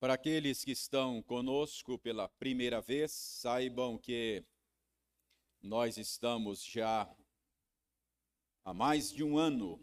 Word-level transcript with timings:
Para 0.00 0.14
aqueles 0.14 0.64
que 0.64 0.70
estão 0.70 1.22
conosco 1.22 1.98
pela 1.98 2.26
primeira 2.26 2.80
vez, 2.80 3.12
saibam 3.12 3.98
que 3.98 4.42
nós 5.60 5.98
estamos 5.98 6.64
já 6.64 7.06
há 8.64 8.72
mais 8.72 9.12
de 9.12 9.22
um 9.22 9.36
ano 9.36 9.78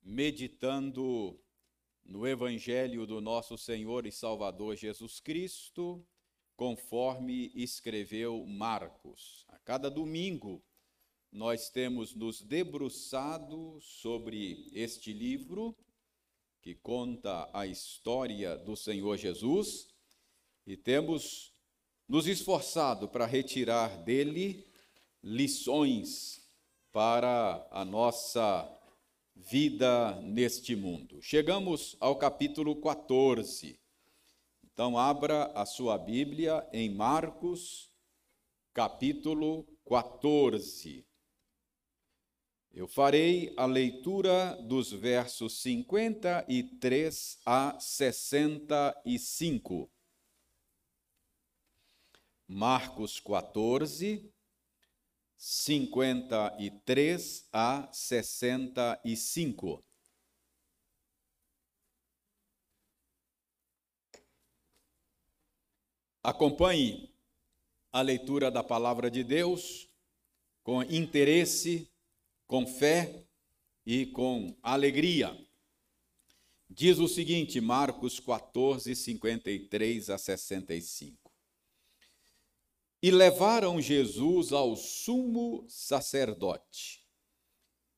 meditando 0.00 1.38
no 2.02 2.26
Evangelho 2.26 3.06
do 3.06 3.20
nosso 3.20 3.58
Senhor 3.58 4.06
e 4.06 4.10
Salvador 4.10 4.74
Jesus 4.76 5.20
Cristo, 5.20 6.02
conforme 6.56 7.52
escreveu 7.54 8.46
Marcos. 8.46 9.44
A 9.48 9.58
cada 9.58 9.90
domingo, 9.90 10.64
nós 11.30 11.68
temos 11.68 12.14
nos 12.14 12.40
debruçado 12.40 13.78
sobre 13.82 14.70
este 14.72 15.12
livro 15.12 15.76
que 16.62 16.74
conta 16.74 17.48
a 17.52 17.66
história 17.66 18.56
do 18.56 18.76
Senhor 18.76 19.16
Jesus 19.16 19.88
e 20.66 20.76
temos 20.76 21.52
nos 22.08 22.26
esforçado 22.26 23.08
para 23.08 23.26
retirar 23.26 24.02
dele 24.02 24.66
lições 25.22 26.48
para 26.92 27.66
a 27.70 27.84
nossa 27.84 28.68
vida 29.34 30.20
neste 30.20 30.76
mundo. 30.76 31.22
Chegamos 31.22 31.96
ao 32.00 32.16
capítulo 32.16 32.76
14. 32.76 33.78
Então, 34.62 34.98
abra 34.98 35.46
a 35.54 35.64
sua 35.64 35.96
Bíblia 35.96 36.66
em 36.72 36.90
Marcos, 36.90 37.90
capítulo 38.72 39.66
14. 39.88 41.09
Eu 42.72 42.86
farei 42.86 43.52
a 43.56 43.66
leitura 43.66 44.54
dos 44.62 44.92
versos 44.92 45.60
53 45.60 47.40
a 47.44 47.76
65. 47.80 49.90
Marcos 52.46 53.18
14, 53.18 54.32
53 55.36 57.48
a 57.52 57.92
65. 57.92 59.84
Acompanhe 66.22 67.12
a 67.90 68.00
leitura 68.00 68.48
da 68.48 68.62
palavra 68.62 69.10
de 69.10 69.24
Deus 69.24 69.88
com 70.62 70.84
interesse 70.84 71.89
com 72.50 72.66
fé 72.66 73.24
e 73.86 74.06
com 74.06 74.58
alegria. 74.60 75.38
Diz 76.68 76.98
o 76.98 77.06
seguinte, 77.06 77.60
Marcos 77.60 78.18
14, 78.18 78.96
53 78.96 80.10
a 80.10 80.18
65. 80.18 81.32
E 83.00 83.12
levaram 83.12 83.80
Jesus 83.80 84.52
ao 84.52 84.74
sumo 84.74 85.64
sacerdote, 85.68 87.06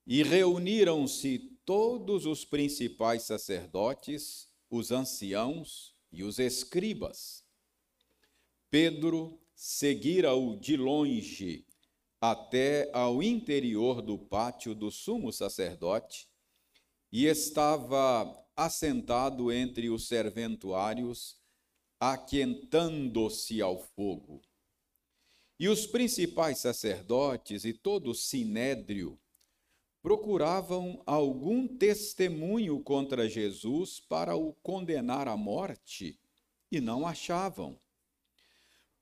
e 0.05 0.21
reuniram-se 0.21 1.39
todos 1.65 2.27
os 2.27 2.45
principais 2.45 3.23
sacerdotes, 3.23 4.51
os 4.69 4.91
anciãos 4.91 5.95
e 6.11 6.23
os 6.23 6.37
escribas. 6.37 7.43
Pedro 8.69 9.41
seguira-o 9.55 10.55
de 10.55 10.77
longe 10.77 11.65
até 12.25 12.89
ao 12.93 13.21
interior 13.21 14.01
do 14.01 14.17
pátio 14.17 14.73
do 14.73 14.89
sumo 14.89 15.29
sacerdote 15.33 16.25
e 17.11 17.25
estava 17.25 18.33
assentado 18.55 19.51
entre 19.51 19.89
os 19.89 20.07
serventuários, 20.07 21.35
aquentando-se 21.99 23.61
ao 23.61 23.77
fogo. 23.77 24.41
E 25.59 25.67
os 25.67 25.85
principais 25.85 26.59
sacerdotes 26.59 27.65
e 27.65 27.73
todo 27.73 28.11
o 28.11 28.15
sinédrio 28.15 29.19
procuravam 30.01 31.03
algum 31.05 31.67
testemunho 31.67 32.79
contra 32.79 33.27
Jesus 33.27 33.99
para 33.99 34.33
o 34.33 34.53
condenar 34.63 35.27
à 35.27 35.35
morte 35.35 36.17
e 36.71 36.79
não 36.79 37.05
achavam 37.05 37.77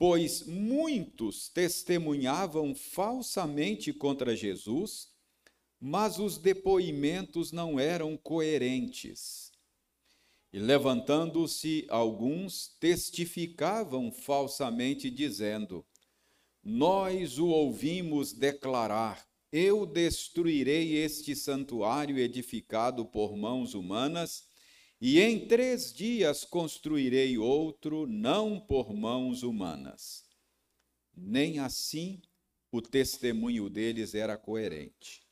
pois 0.02 0.42
muitos 0.48 1.48
testemunhavam 1.48 2.74
falsamente 2.74 3.94
contra 3.94 4.36
Jesus, 4.36 5.10
mas 5.80 6.18
os 6.18 6.40
depoimentos 6.40 7.52
não 7.52 7.80
eram 7.80 8.18
coerentes. 8.18 9.52
E 10.52 10.58
levantando-se 10.58 11.86
alguns, 11.88 12.76
testificavam 12.80 14.12
falsamente, 14.12 15.08
dizendo: 15.12 15.86
Nós 16.64 17.38
o 17.38 17.50
ouvimos 17.50 18.34
declarar: 18.34 19.24
Eu 19.52 19.86
destruirei 19.86 20.96
este 20.96 21.36
santuário 21.36 22.18
edificado 22.18 23.06
por 23.06 23.38
mãos 23.38 23.76
humanas 23.76 24.48
e 25.02 25.20
em 25.20 25.48
três 25.48 25.92
dias 25.92 26.44
construirei 26.44 27.36
outro, 27.36 28.06
não 28.06 28.60
por 28.60 28.94
mãos 28.94 29.42
humanas. 29.42 30.24
Nem 31.18 31.58
assim 31.58 32.22
o 32.72 32.80
testemunho 32.80 33.68
deles 33.68 34.14
era 34.14 34.38
coerente. 34.38 35.24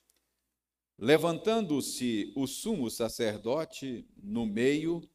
Levantando-se 0.97 2.34
o 2.35 2.47
sumo 2.47 2.90
sacerdote 2.90 4.08
no 4.18 4.44
meio, 4.44 5.08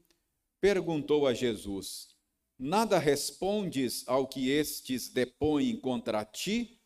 perguntou 0.60 1.26
a 1.26 1.34
Jesus: 1.34 2.14
Nada 2.56 2.96
respondes 2.96 4.06
ao 4.06 4.28
que 4.28 4.50
estes 4.50 5.08
depõem 5.08 5.80
contra 5.80 6.24
ti? 6.24 6.80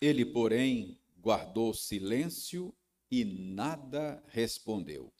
Ele, 0.00 0.26
porém, 0.26 0.98
guardou 1.16 1.72
silêncio 1.72 2.74
e 3.08 3.24
nada 3.24 4.20
respondeu 4.26 5.12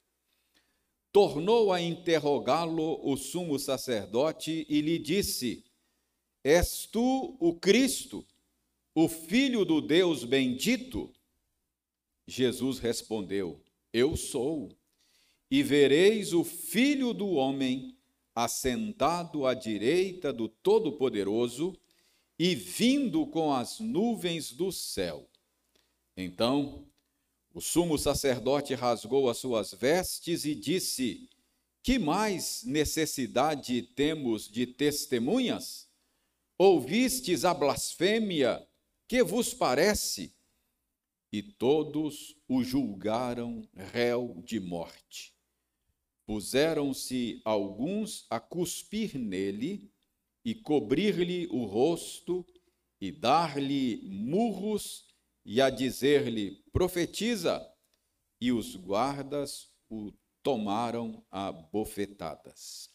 tornou 1.12 1.70
a 1.70 1.80
interrogá-lo 1.80 2.98
o 3.06 3.16
sumo 3.16 3.58
sacerdote 3.58 4.66
e 4.68 4.80
lhe 4.80 4.98
disse: 4.98 5.64
És 6.42 6.86
tu 6.90 7.36
o 7.38 7.54
Cristo, 7.54 8.26
o 8.94 9.08
Filho 9.08 9.64
do 9.64 9.80
Deus 9.80 10.24
bendito? 10.24 11.12
Jesus 12.26 12.78
respondeu: 12.78 13.60
Eu 13.92 14.16
sou. 14.16 14.70
E 15.50 15.62
vereis 15.62 16.32
o 16.32 16.42
Filho 16.44 17.12
do 17.12 17.32
Homem 17.32 17.94
assentado 18.34 19.46
à 19.46 19.52
direita 19.52 20.32
do 20.32 20.48
Todo-Poderoso 20.48 21.78
e 22.38 22.54
vindo 22.54 23.26
com 23.26 23.52
as 23.52 23.78
nuvens 23.78 24.50
do 24.50 24.72
céu. 24.72 25.28
Então 26.16 26.86
o 27.54 27.60
sumo 27.60 27.98
sacerdote 27.98 28.74
rasgou 28.74 29.28
as 29.28 29.38
suas 29.38 29.72
vestes 29.74 30.44
e 30.44 30.54
disse: 30.54 31.28
Que 31.82 31.98
mais 31.98 32.62
necessidade 32.64 33.82
temos 33.82 34.48
de 34.48 34.66
testemunhas? 34.66 35.88
Ouvistes 36.56 37.44
a 37.44 37.52
blasfêmia? 37.52 38.66
Que 39.06 39.22
vos 39.22 39.52
parece? 39.52 40.34
E 41.30 41.42
todos 41.42 42.36
o 42.48 42.62
julgaram 42.62 43.68
réu 43.74 44.42
de 44.44 44.60
morte. 44.60 45.34
Puseram-se 46.24 47.40
alguns 47.44 48.26
a 48.30 48.38
cuspir 48.38 49.18
nele 49.18 49.90
e 50.44 50.54
cobrir-lhe 50.54 51.46
o 51.50 51.64
rosto 51.64 52.46
e 53.00 53.10
dar-lhe 53.10 54.00
murros 54.04 55.11
e 55.44 55.60
a 55.60 55.70
dizer-lhe: 55.70 56.62
profetiza. 56.72 57.68
E 58.40 58.50
os 58.50 58.74
guardas 58.74 59.70
o 59.88 60.12
tomaram 60.42 61.24
a 61.30 61.52
bofetadas. 61.52 62.90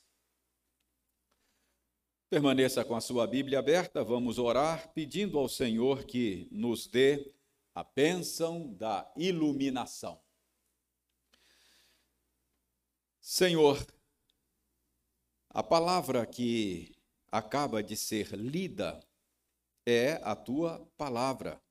Permaneça 2.30 2.84
com 2.84 2.94
a 2.94 3.00
sua 3.00 3.26
Bíblia 3.26 3.60
aberta, 3.60 4.04
vamos 4.04 4.38
orar 4.38 4.92
pedindo 4.94 5.40
ao 5.40 5.48
Senhor 5.48 6.04
que 6.04 6.50
nos 6.52 6.86
dê 6.86 7.34
a 7.74 7.86
bênção 7.86 8.74
da 8.74 9.10
iluminação. 9.16 10.20
Senhor, 13.22 13.86
a 15.50 15.64
palavra 15.64 16.26
que 16.26 16.94
acaba 17.32 17.82
de 17.82 17.96
ser 17.96 18.36
lida 18.36 19.00
é 19.86 20.20
a 20.24 20.36
tua 20.36 20.86
palavra 20.98 21.62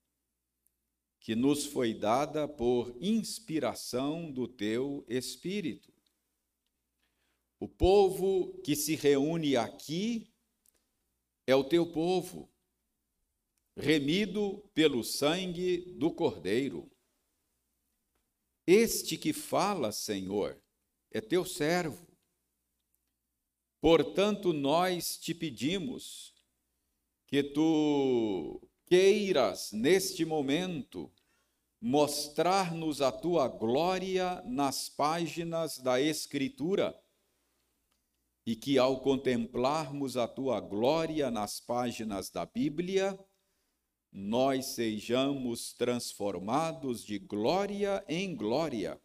que 1.21 1.35
nos 1.35 1.67
foi 1.67 1.93
dada 1.95 2.47
por 2.47 2.97
inspiração 3.01 4.31
do 4.31 4.47
teu 4.47 5.05
Espírito. 5.09 5.93
O 7.59 7.69
povo 7.69 8.61
que 8.63 8.77
se 8.77 8.95
reúne 8.95 9.57
aqui 9.57 10.33
é 11.47 11.55
o 11.55 11.65
teu 11.65 11.91
povo, 11.91 12.53
remido 13.77 14.59
pelo 14.75 15.03
sangue 15.03 15.95
do 15.99 16.13
Cordeiro. 16.13 16.91
Este 18.67 19.17
que 19.17 19.33
fala, 19.33 19.93
Senhor, 19.93 20.61
é 21.11 21.21
teu 21.21 21.45
servo, 21.45 22.07
Portanto, 23.87 24.53
nós 24.53 25.17
te 25.17 25.33
pedimos 25.33 26.35
que 27.25 27.41
tu 27.41 28.66
queiras, 28.87 29.73
neste 29.73 30.25
momento, 30.25 31.12
mostrar-nos 31.81 33.03
a 33.03 33.12
tua 33.12 33.49
glória 33.49 34.43
nas 34.47 34.88
páginas 34.88 35.79
da 35.79 36.00
Escritura, 36.00 36.99
e 38.47 38.55
que 38.55 38.79
ao 38.79 39.00
contemplarmos 39.00 40.17
a 40.17 40.29
tua 40.29 40.61
glória 40.61 41.31
nas 41.33 41.59
páginas 41.59 42.31
da 42.31 42.47
Bíblia, 42.47 43.19
nós 44.12 44.67
sejamos 44.67 45.75
transformados 45.75 47.05
de 47.05 47.19
glória 47.19 48.05
em 48.09 48.37
glória, 48.37 49.00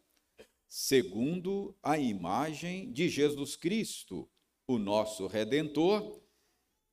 segundo 0.68 1.76
a 1.82 1.98
imagem 1.98 2.92
de 2.92 3.08
Jesus 3.08 3.56
Cristo, 3.56 4.30
o 4.66 4.78
nosso 4.78 5.26
Redentor, 5.26 6.22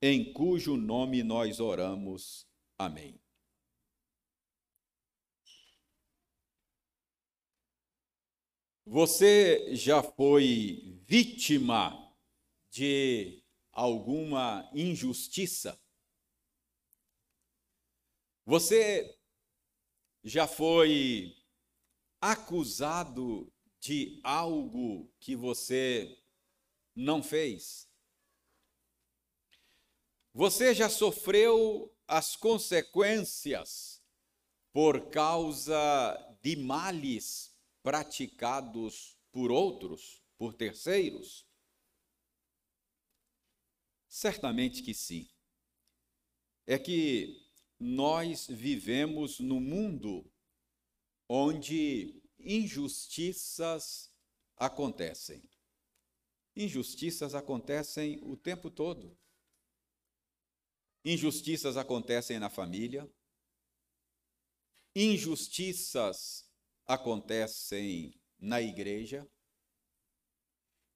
em 0.02 0.34
cujo 0.34 0.76
nome 0.76 1.22
nós 1.22 1.60
oramos. 1.60 2.49
Amém. 2.80 3.22
Você 8.86 9.76
já 9.76 10.02
foi 10.02 10.98
vítima 11.06 12.16
de 12.72 13.44
alguma 13.74 14.72
injustiça? 14.74 15.78
Você 18.46 19.20
já 20.24 20.48
foi 20.48 21.36
acusado 22.22 23.52
de 23.82 24.22
algo 24.24 25.14
que 25.20 25.36
você 25.36 26.18
não 26.96 27.22
fez? 27.22 27.92
Você 30.34 30.74
já 30.74 30.90
sofreu 30.90 31.94
as 32.10 32.36
consequências 32.36 34.02
por 34.74 35.12
causa 35.12 36.38
de 36.42 36.56
males 36.56 37.56
praticados 37.84 39.16
por 39.32 39.52
outros, 39.52 40.20
por 40.36 40.56
terceiros? 40.56 41.46
Certamente 44.08 44.82
que 44.82 44.92
sim. 44.92 45.30
É 46.66 46.80
que 46.80 47.48
nós 47.80 48.48
vivemos 48.48 49.40
no 49.40 49.60
mundo 49.60 50.26
onde 51.28 52.24
injustiças 52.40 54.12
acontecem. 54.58 55.48
Injustiças 56.56 57.36
acontecem 57.36 58.20
o 58.24 58.36
tempo 58.36 58.72
todo. 58.72 59.16
Injustiças 61.04 61.78
acontecem 61.78 62.40
na 62.40 62.50
família, 62.50 63.10
injustiças 64.94 66.50
acontecem 66.86 68.20
na 68.38 68.62
igreja, 68.62 69.26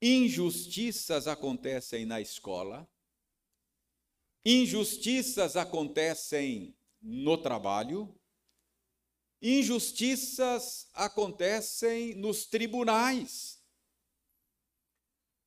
injustiças 0.01 1.27
acontecem 1.27 2.05
na 2.05 2.19
escola, 2.19 2.89
injustiças 4.45 5.55
acontecem 5.55 6.75
no 7.01 7.37
trabalho, 7.37 8.13
injustiças 9.41 10.89
acontecem 10.93 12.15
nos 12.15 12.45
tribunais. 12.45 13.63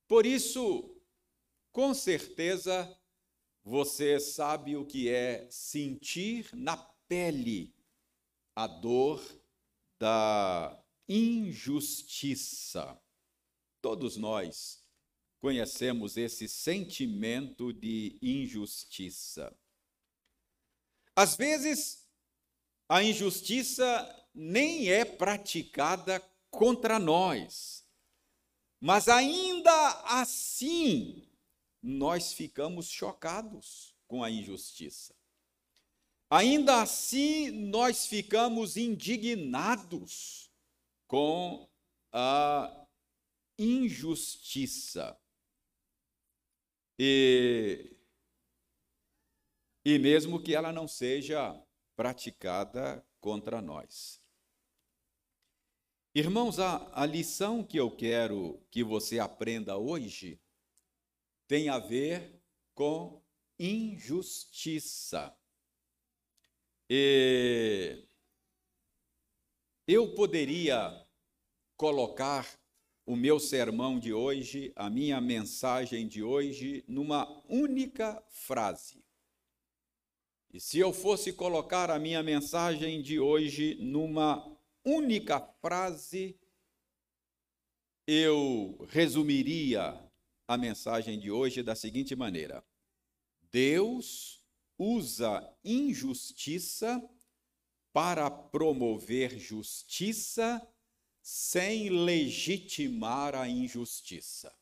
Por 0.08 0.24
isso, 0.24 0.98
com 1.72 1.92
certeza, 1.92 2.98
você 3.68 4.20
sabe 4.20 4.76
o 4.76 4.86
que 4.86 5.08
é 5.08 5.44
sentir 5.50 6.48
na 6.54 6.76
pele 7.08 7.74
a 8.54 8.68
dor 8.68 9.20
da 9.98 10.80
injustiça. 11.08 12.96
Todos 13.82 14.16
nós 14.16 14.84
conhecemos 15.40 16.16
esse 16.16 16.48
sentimento 16.48 17.72
de 17.72 18.16
injustiça. 18.22 19.52
Às 21.16 21.36
vezes, 21.36 22.08
a 22.88 23.02
injustiça 23.02 24.28
nem 24.32 24.88
é 24.90 25.04
praticada 25.04 26.20
contra 26.52 27.00
nós, 27.00 27.84
mas 28.80 29.08
ainda 29.08 29.90
assim 30.04 31.28
nós 31.86 32.32
ficamos 32.32 32.88
chocados 32.88 33.94
com 34.08 34.24
a 34.24 34.28
injustiça. 34.28 35.14
Ainda 36.28 36.82
assim, 36.82 37.52
nós 37.52 38.06
ficamos 38.06 38.76
indignados 38.76 40.50
com 41.06 41.70
a 42.10 42.88
injustiça. 43.56 45.16
E, 46.98 47.96
e 49.84 49.96
mesmo 50.00 50.42
que 50.42 50.56
ela 50.56 50.72
não 50.72 50.88
seja 50.88 51.56
praticada 51.94 53.06
contra 53.20 53.62
nós. 53.62 54.20
Irmãos, 56.12 56.58
a, 56.58 56.90
a 57.00 57.06
lição 57.06 57.62
que 57.62 57.78
eu 57.78 57.94
quero 57.94 58.60
que 58.72 58.82
você 58.82 59.20
aprenda 59.20 59.76
hoje 59.76 60.40
tem 61.46 61.69
a 61.69 61.78
ver 61.78 62.40
com 62.75 63.22
injustiça. 63.58 65.37
E 66.88 68.06
eu 69.87 70.14
poderia 70.14 71.06
colocar 71.76 72.58
o 73.04 73.14
meu 73.14 73.38
sermão 73.38 73.98
de 74.00 74.12
hoje, 74.12 74.72
a 74.75 74.90
minha 74.90 75.20
mensagem 75.20 76.08
de 76.08 76.22
hoje, 76.22 76.84
numa 76.88 77.43
única 77.49 78.22
frase. 78.31 79.04
E 80.52 80.60
se 80.60 80.78
eu 80.78 80.92
fosse 80.92 81.32
colocar 81.32 81.90
a 81.90 81.99
minha 81.99 82.22
mensagem 82.22 83.02
de 83.02 83.20
hoje 83.20 83.76
numa 83.81 84.58
única 84.84 85.40
frase, 85.60 86.38
eu 88.06 88.87
resumiria 88.88 90.05
a 90.46 90.56
mensagem 90.56 91.18
de 91.18 91.30
hoje 91.30 91.62
da 91.62 91.74
seguinte 91.74 92.14
maneira: 92.14 92.64
Deus 93.50 94.44
usa 94.78 95.42
injustiça 95.64 97.02
para 97.92 98.30
promover 98.30 99.38
justiça 99.38 100.66
sem 101.22 101.88
legitimar 101.88 103.34
a 103.34 103.48
injustiça. 103.48 104.54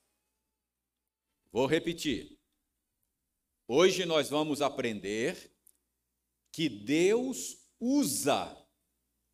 Vou 1.50 1.66
repetir. 1.66 2.38
Hoje 3.66 4.04
nós 4.04 4.30
vamos 4.30 4.62
aprender 4.62 5.52
que 6.52 6.68
Deus 6.68 7.58
usa 7.80 8.56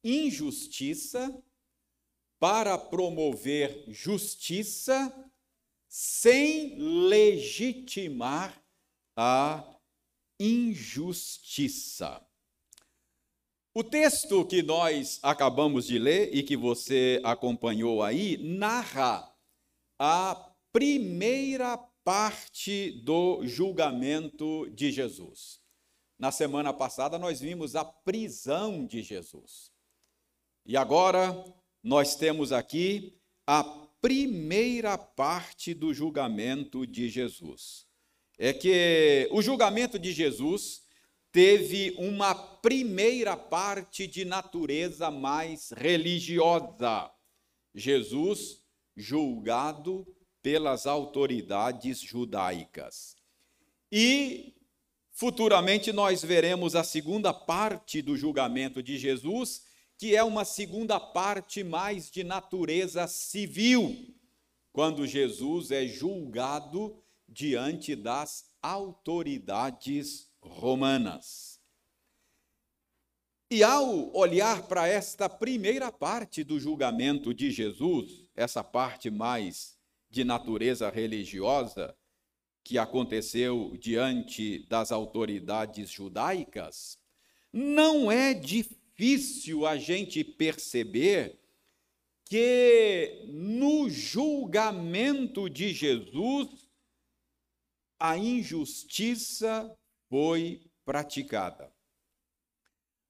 injustiça 0.03 1.43
para 2.39 2.79
promover 2.79 3.85
justiça 3.89 5.30
sem 6.21 6.77
legitimar 7.09 8.63
a 9.17 9.65
injustiça. 10.39 12.23
O 13.75 13.83
texto 13.83 14.45
que 14.45 14.63
nós 14.63 15.19
acabamos 15.23 15.87
de 15.87 15.99
ler 15.99 16.29
e 16.37 16.43
que 16.43 16.59
você 16.59 17.23
acompanhou 17.25 18.03
aí 18.03 18.37
narra 18.37 19.35
a 19.99 20.35
primeira 20.71 21.79
parte 22.05 22.91
do 23.03 23.47
julgamento 23.47 24.69
de 24.75 24.93
Jesus. 24.93 25.63
Na 26.19 26.31
semana 26.31 26.75
passada 26.75 27.19
nós 27.19 27.41
vimos 27.41 27.75
a 27.75 27.83
prisão 27.83 28.85
de 28.85 29.03
Jesus. 29.03 29.73
E 30.67 30.77
agora 30.77 31.33
nós 31.83 32.15
temos 32.15 32.53
aqui 32.53 33.19
a 33.47 33.89
primeira 34.01 34.97
parte 34.97 35.75
do 35.75 35.93
julgamento 35.93 36.87
de 36.87 37.09
Jesus. 37.09 37.87
É 38.39 38.53
que 38.53 39.29
o 39.31 39.43
julgamento 39.43 39.99
de 39.99 40.13
Jesus 40.13 40.83
teve 41.31 41.95
uma 41.99 42.35
primeira 42.35 43.37
parte 43.37 44.07
de 44.07 44.25
natureza 44.25 45.11
mais 45.11 45.71
religiosa. 45.71 47.11
Jesus 47.75 48.61
julgado 48.97 50.07
pelas 50.43 50.87
autoridades 50.87 52.01
judaicas. 52.01 53.17
E 53.93 54.55
futuramente 55.13 55.93
nós 55.93 56.25
veremos 56.25 56.75
a 56.75 56.83
segunda 56.83 57.33
parte 57.33 58.01
do 58.01 58.17
julgamento 58.17 58.83
de 58.83 58.97
Jesus, 58.97 59.63
que 60.01 60.17
é 60.17 60.25
uma 60.25 60.47
segunda 60.47 60.99
parte 60.99 61.63
mais 61.63 62.11
de 62.11 62.25
natureza 62.25 63.07
civil, 63.07 64.17
quando 64.73 65.07
Jesus 65.07 65.71
é 65.71 65.87
julgado 65.87 66.97
diante 67.29 67.95
das 67.95 68.51
autoridades 68.63 70.33
romanas. 70.41 71.61
E 73.51 73.63
ao 73.63 74.17
olhar 74.17 74.67
para 74.69 74.89
esta 74.89 75.29
primeira 75.29 75.93
parte 75.93 76.43
do 76.43 76.59
julgamento 76.59 77.35
de 77.35 77.51
Jesus, 77.51 78.27
essa 78.35 78.65
parte 78.65 79.11
mais 79.11 79.77
de 80.09 80.25
natureza 80.25 80.89
religiosa, 80.89 81.95
que 82.65 82.79
aconteceu 82.79 83.77
diante 83.79 84.67
das 84.67 84.93
autoridades 84.93 85.91
judaicas, 85.91 86.99
não 87.53 88.11
é 88.11 88.33
difícil 88.33 88.80
a 89.67 89.77
gente 89.77 90.23
perceber 90.23 91.39
que 92.27 93.25
no 93.29 93.89
julgamento 93.89 95.49
de 95.49 95.73
Jesus 95.73 96.69
a 97.99 98.17
injustiça 98.17 99.77
foi 100.09 100.63
praticada. 100.85 101.73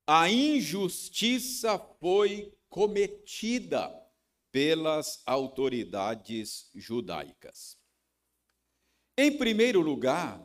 A 0.06 0.30
injustiça 0.30 1.78
foi 2.00 2.52
cometida 2.68 3.92
pelas 4.50 5.22
autoridades 5.26 6.70
judaicas. 6.74 7.78
Em 9.16 9.36
primeiro 9.36 9.80
lugar, 9.80 10.44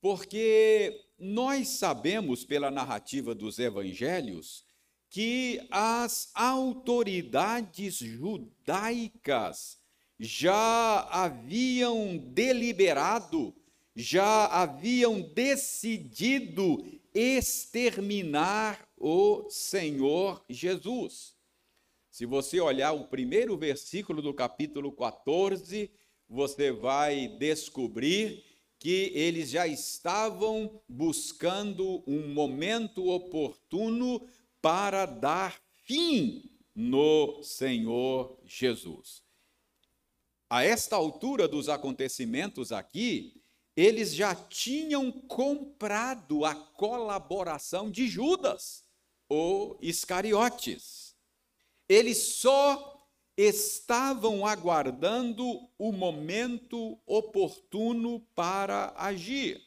porque 0.00 1.03
nós 1.18 1.68
sabemos 1.68 2.44
pela 2.44 2.70
narrativa 2.70 3.34
dos 3.34 3.58
evangelhos 3.58 4.64
que 5.08 5.64
as 5.70 6.30
autoridades 6.34 7.96
judaicas 7.98 9.78
já 10.18 11.00
haviam 11.10 12.16
deliberado, 12.16 13.54
já 13.94 14.46
haviam 14.46 15.20
decidido 15.20 16.84
exterminar 17.14 18.88
o 18.96 19.48
Senhor 19.50 20.44
Jesus. 20.48 21.34
Se 22.10 22.26
você 22.26 22.60
olhar 22.60 22.92
o 22.92 23.06
primeiro 23.06 23.56
versículo 23.56 24.20
do 24.20 24.34
capítulo 24.34 24.90
14, 24.90 25.90
você 26.28 26.72
vai 26.72 27.28
descobrir 27.38 28.44
que 28.84 29.10
eles 29.14 29.48
já 29.48 29.66
estavam 29.66 30.78
buscando 30.86 32.04
um 32.06 32.28
momento 32.34 33.08
oportuno 33.08 34.28
para 34.60 35.06
dar 35.06 35.58
fim 35.84 36.50
no 36.74 37.42
Senhor 37.42 38.38
Jesus. 38.44 39.22
A 40.50 40.64
esta 40.64 40.96
altura 40.96 41.48
dos 41.48 41.70
acontecimentos 41.70 42.72
aqui, 42.72 43.40
eles 43.74 44.14
já 44.14 44.34
tinham 44.34 45.10
comprado 45.10 46.44
a 46.44 46.54
colaboração 46.54 47.90
de 47.90 48.06
Judas, 48.06 48.84
ou 49.30 49.78
Iscariotes. 49.80 51.16
Eles 51.88 52.18
só 52.18 52.93
estavam 53.36 54.46
aguardando 54.46 55.68
o 55.76 55.92
momento 55.92 56.98
oportuno 57.04 58.20
para 58.34 58.94
agir. 58.96 59.60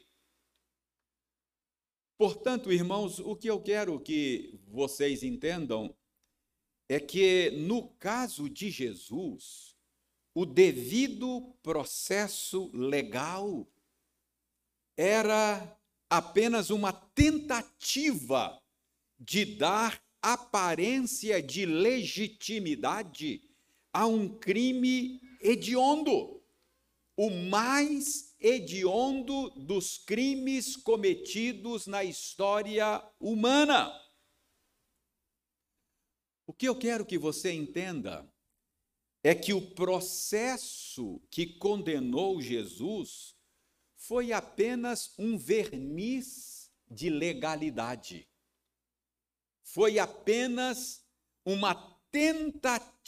Portanto, 2.18 2.72
irmãos, 2.72 3.20
o 3.20 3.36
que 3.36 3.50
eu 3.50 3.62
quero 3.62 4.00
que 4.00 4.60
vocês 4.68 5.22
entendam 5.22 5.96
é 6.90 7.00
que, 7.00 7.52
no 7.52 7.90
caso 7.96 8.50
de 8.50 8.72
Jesus, 8.72 9.76
o 10.34 10.46
devido 10.46 11.54
processo 11.62 12.72
legal 12.74 13.68
era 14.96 15.78
apenas 16.10 16.70
uma 16.70 16.94
tentativa 16.94 18.60
de 19.20 19.46
dar 19.46 20.02
aparência 20.22 21.42
de 21.42 21.66
legitimidade 21.66 23.44
a 23.98 24.06
um 24.06 24.30
crime 24.30 25.20
hediondo, 25.42 26.40
o 27.16 27.32
mais 27.32 28.36
hediondo 28.40 29.50
dos 29.50 29.98
crimes 29.98 30.76
cometidos 30.76 31.88
na 31.88 32.04
história 32.04 33.04
humana. 33.20 33.92
O 36.46 36.54
que 36.54 36.68
eu 36.68 36.78
quero 36.78 37.08
que 37.08 37.18
você 37.18 37.52
entenda 37.52 38.32
é 39.24 39.34
que 39.34 39.52
o 39.52 39.72
processo 39.72 41.20
que 41.32 41.58
condenou 41.58 42.40
Jesus 42.40 43.36
foi 43.96 44.32
apenas 44.32 45.12
um 45.18 45.40
verniz 45.40 46.72
de 46.88 47.10
legalidade. 47.10 48.30
Foi 49.64 49.98
apenas 49.98 51.04
uma 51.44 51.97
tentativa 52.12 53.06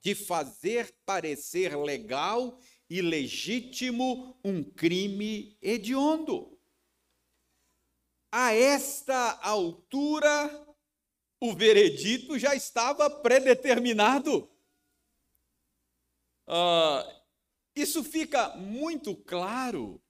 de 0.00 0.14
fazer 0.14 0.94
parecer 1.04 1.76
legal 1.76 2.58
ilegítimo, 2.88 4.38
um 4.44 4.62
crime 4.64 5.56
hediondo. 5.62 6.58
A 8.32 8.52
esta 8.52 9.38
altura, 9.40 10.66
o 11.40 11.54
veredito 11.54 12.38
já 12.38 12.54
estava 12.54 13.08
predeterminado. 13.08 14.50
Uh, 16.46 17.20
isso 17.74 18.02
fica 18.02 18.56
muito 18.56 19.16
claro 19.16 20.02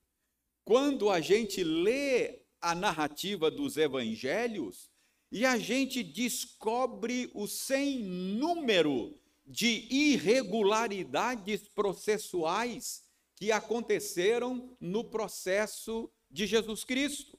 quando 0.65 1.11
a 1.11 1.21
gente 1.21 1.63
lê 1.63 2.43
a 2.61 2.75
narrativa 2.75 3.51
dos 3.51 3.77
evangelhos 3.77 4.90
e 5.31 5.47
a 5.47 5.57
gente 5.59 6.03
descobre 6.03 7.31
o 7.35 7.47
sem 7.47 8.01
número 8.01 9.17
de 9.47 9.87
irregularidades 9.91 11.69
processuais 11.69 13.05
que 13.37 13.51
aconteceram 13.51 14.77
no 14.81 15.05
processo 15.05 16.11
de 16.31 16.47
Jesus 16.47 16.85
Cristo. 16.85 17.39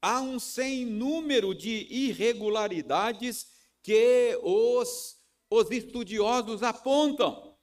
Há 0.00 0.20
um 0.20 0.38
sem 0.38 0.84
número 0.84 1.54
de 1.54 1.86
irregularidades 1.90 3.48
que 3.82 4.38
os, 4.42 5.20
os 5.50 5.70
estudiosos 5.70 6.62
apontam. 6.62 7.56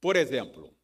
Por 0.00 0.16
exemplo, 0.16 0.76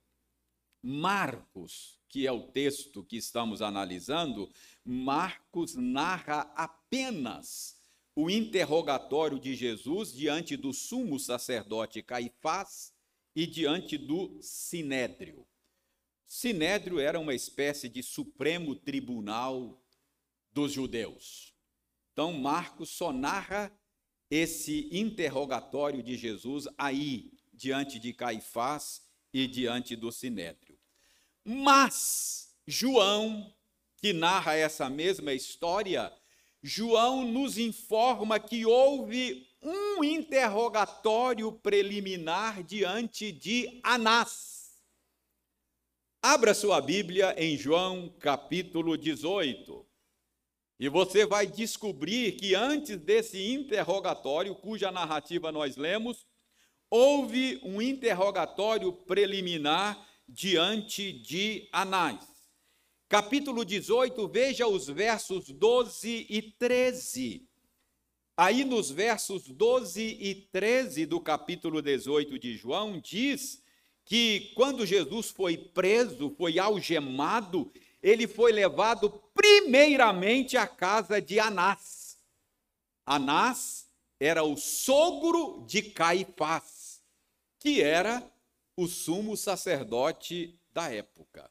Marcos, 0.82 1.97
que 2.08 2.26
é 2.26 2.32
o 2.32 2.48
texto 2.48 3.04
que 3.04 3.16
estamos 3.16 3.60
analisando, 3.60 4.50
Marcos 4.84 5.74
narra 5.74 6.52
apenas 6.56 7.78
o 8.14 8.28
interrogatório 8.28 9.38
de 9.38 9.54
Jesus 9.54 10.12
diante 10.12 10.56
do 10.56 10.72
sumo 10.72 11.20
sacerdote 11.20 12.02
Caifás 12.02 12.92
e 13.36 13.46
diante 13.46 13.96
do 13.96 14.36
sinédrio. 14.42 15.46
Sinédrio 16.26 16.98
era 16.98 17.20
uma 17.20 17.34
espécie 17.34 17.88
de 17.88 18.02
supremo 18.02 18.74
tribunal 18.74 19.80
dos 20.52 20.72
judeus. 20.72 21.54
Então, 22.12 22.32
Marcos 22.32 22.90
só 22.90 23.12
narra 23.12 23.72
esse 24.28 24.88
interrogatório 24.90 26.02
de 26.02 26.16
Jesus 26.16 26.66
aí, 26.76 27.32
diante 27.54 28.00
de 28.00 28.12
Caifás 28.12 29.06
e 29.32 29.46
diante 29.46 29.94
do 29.94 30.10
sinédrio. 30.10 30.67
Mas 31.50 32.54
João, 32.66 33.50
que 33.96 34.12
narra 34.12 34.54
essa 34.54 34.90
mesma 34.90 35.32
história, 35.32 36.12
João 36.62 37.24
nos 37.24 37.56
informa 37.56 38.38
que 38.38 38.66
houve 38.66 39.48
um 39.62 40.04
interrogatório 40.04 41.50
preliminar 41.50 42.62
diante 42.62 43.32
de 43.32 43.80
Anás. 43.82 44.72
Abra 46.20 46.52
sua 46.52 46.82
Bíblia 46.82 47.34
em 47.38 47.56
João 47.56 48.14
capítulo 48.20 48.98
18. 48.98 49.86
E 50.78 50.86
você 50.90 51.24
vai 51.24 51.46
descobrir 51.46 52.32
que 52.32 52.54
antes 52.54 52.98
desse 52.98 53.42
interrogatório, 53.54 54.54
cuja 54.54 54.92
narrativa 54.92 55.50
nós 55.50 55.78
lemos, 55.78 56.26
houve 56.90 57.58
um 57.62 57.80
interrogatório 57.80 58.92
preliminar 58.92 60.07
diante 60.28 61.12
de 61.12 61.68
Anás 61.72 62.38
capítulo 63.08 63.64
18, 63.64 64.28
veja 64.28 64.68
os 64.68 64.86
versos 64.86 65.48
12 65.48 66.26
e 66.28 66.42
13. 66.42 67.48
Aí 68.36 68.64
nos 68.64 68.90
versos 68.90 69.48
12 69.48 70.02
e 70.20 70.34
13 70.34 71.06
do 71.06 71.18
capítulo 71.18 71.80
18 71.80 72.38
de 72.38 72.54
João, 72.54 73.00
diz 73.00 73.62
que 74.04 74.52
quando 74.54 74.84
Jesus 74.84 75.30
foi 75.30 75.56
preso, 75.56 76.30
foi 76.36 76.58
algemado, 76.58 77.72
ele 78.02 78.28
foi 78.28 78.52
levado 78.52 79.10
primeiramente 79.34 80.56
à 80.56 80.66
casa 80.66 81.20
de 81.20 81.40
Anás. 81.40 82.18
Anás 83.06 83.88
era 84.20 84.44
o 84.44 84.56
sogro 84.56 85.64
de 85.66 85.82
Caifás, 85.82 87.00
que 87.58 87.80
era 87.80 88.22
o 88.78 88.86
sumo 88.86 89.36
sacerdote 89.36 90.56
da 90.70 90.88
época. 90.88 91.50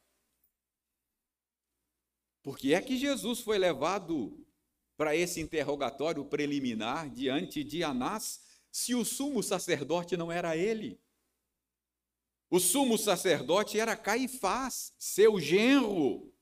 Por 2.41 2.57
que 2.57 2.73
é 2.73 2.81
que 2.81 2.95
Jesus 2.95 3.41
foi 3.41 3.57
levado 3.57 4.47
para 4.95 5.13
esse 5.13 5.41
interrogatório 5.41 6.23
preliminar 6.23 7.09
diante 7.09 7.65
de 7.65 7.83
Anás, 7.83 8.41
se 8.71 8.95
o 8.95 9.03
sumo 9.03 9.43
sacerdote 9.43 10.15
não 10.15 10.31
era 10.31 10.55
ele? 10.55 11.01
O 12.49 12.61
sumo 12.61 12.97
sacerdote 12.97 13.77
era 13.77 13.97
Caifás, 13.97 14.93
seu 14.97 15.37
genro. 15.37 16.33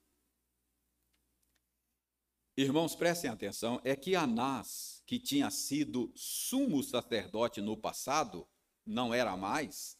Irmãos, 2.55 2.95
prestem 2.95 3.31
atenção, 3.31 3.81
é 3.83 3.95
que 3.95 4.15
Anás, 4.15 5.01
que 5.07 5.17
tinha 5.17 5.49
sido 5.49 6.11
sumo 6.15 6.83
sacerdote 6.83 7.59
no 7.59 7.75
passado, 7.75 8.47
não 8.85 9.11
era 9.11 9.35
mais, 9.35 9.94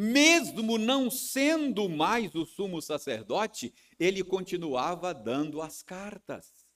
mesmo 0.00 0.78
não 0.78 1.10
sendo 1.10 1.86
mais 1.86 2.34
o 2.34 2.46
sumo 2.46 2.80
sacerdote, 2.80 3.74
ele 3.98 4.24
continuava 4.24 5.12
dando 5.12 5.60
as 5.60 5.82
cartas. 5.82 6.66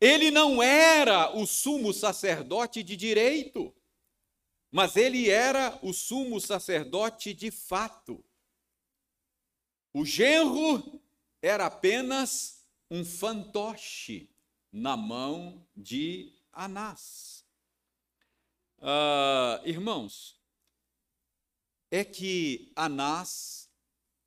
Ele 0.00 0.32
não 0.32 0.60
era 0.60 1.36
o 1.36 1.46
sumo 1.46 1.92
sacerdote 1.92 2.82
de 2.82 2.96
direito, 2.96 3.72
mas 4.72 4.96
ele 4.96 5.30
era 5.30 5.78
o 5.84 5.92
sumo 5.92 6.40
sacerdote 6.40 7.32
de 7.32 7.52
fato. 7.52 8.24
O 9.92 10.04
genro 10.04 11.00
era 11.40 11.66
apenas 11.66 12.66
um 12.90 13.04
fantoche 13.04 14.34
na 14.72 14.96
mão 14.96 15.64
de 15.76 16.34
Anás. 16.52 17.46
Uh, 18.78 19.64
irmãos, 19.64 20.39
é 21.90 22.04
que 22.04 22.72
Anás 22.76 23.68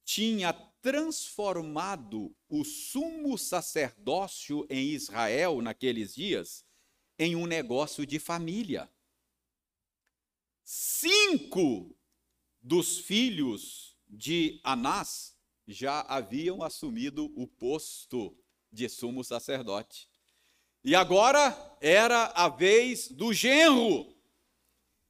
tinha 0.04 0.54
transformado 0.82 2.36
o 2.50 2.66
sumo 2.66 3.38
sacerdócio 3.38 4.68
em 4.70 4.90
Israel 4.90 5.62
naqueles 5.62 6.14
dias 6.14 6.66
em 7.18 7.36
um 7.36 7.46
negócio 7.46 8.06
de 8.06 8.20
família. 8.20 8.92
Cinco 10.64 11.96
dos 12.62 13.00
filhos 13.00 13.98
de 14.08 14.60
Anás 14.64 15.38
já 15.68 16.02
haviam 16.02 16.62
assumido 16.64 17.32
o 17.36 17.48
posto 17.48 18.38
de 18.72 18.90
sumo 18.90 19.24
sacerdote. 19.24 20.10
E 20.84 20.96
agora 20.96 21.78
era 21.80 22.26
a 22.26 22.50
vez 22.50 23.08
do 23.08 23.32
genro. 23.32 24.13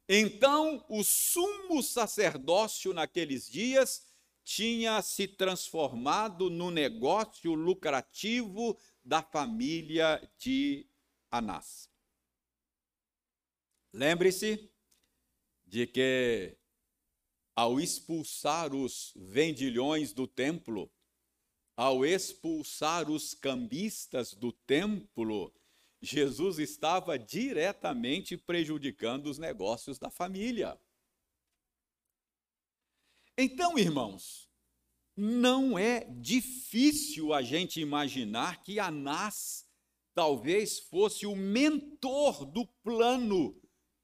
Então, 0.08 0.86
o 0.90 1.04
sumo 1.04 1.82
sacerdócio 1.82 2.94
naqueles 2.94 3.50
dias 3.50 4.06
tinha 4.44 5.02
se 5.02 5.28
transformado 5.28 6.50
no 6.50 6.70
negócio 6.70 7.54
lucrativo 7.54 8.78
da 9.04 9.24
família 9.24 10.22
de 10.38 10.86
Anás. 11.32 11.90
Lembre-se 13.94 14.72
de 15.66 15.88
que, 15.88 16.58
ao 17.56 17.80
expulsar 17.80 18.76
os 18.76 19.14
vendilhões 19.16 20.12
do 20.12 20.28
templo, 20.28 20.92
ao 21.76 22.06
expulsar 22.06 23.10
os 23.10 23.34
cambistas 23.34 24.34
do 24.34 24.52
templo, 24.52 25.54
Jesus 26.04 26.60
estava 26.60 27.18
diretamente 27.18 28.36
prejudicando 28.36 29.28
os 29.28 29.38
negócios 29.38 29.98
da 29.98 30.10
família. 30.10 30.78
Então, 33.38 33.80
irmãos, 33.80 34.50
não 35.16 35.80
é 35.80 36.02
difícil 36.20 37.34
a 37.34 37.42
gente 37.42 37.80
imaginar 37.80 38.62
que 38.62 38.80
Anás 38.80 39.66
talvez 40.14 40.78
fosse 40.78 41.26
o 41.26 41.38
mentor 41.38 42.46
do 42.46 42.68
plano 42.84 43.58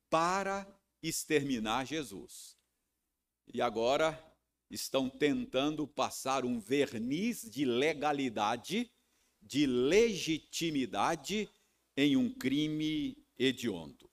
para 0.09 0.65
exterminar 1.03 1.85
Jesus. 1.85 2.57
E 3.53 3.61
agora 3.61 4.17
estão 4.71 5.09
tentando 5.09 5.85
passar 5.85 6.45
um 6.45 6.61
verniz 6.61 7.41
de 7.41 7.65
legalidade, 7.65 8.89
de 9.41 9.65
legitimidade 9.65 11.49
em 11.99 12.15
um 12.15 12.29
crime 12.29 13.17
hediondo. 13.37 14.09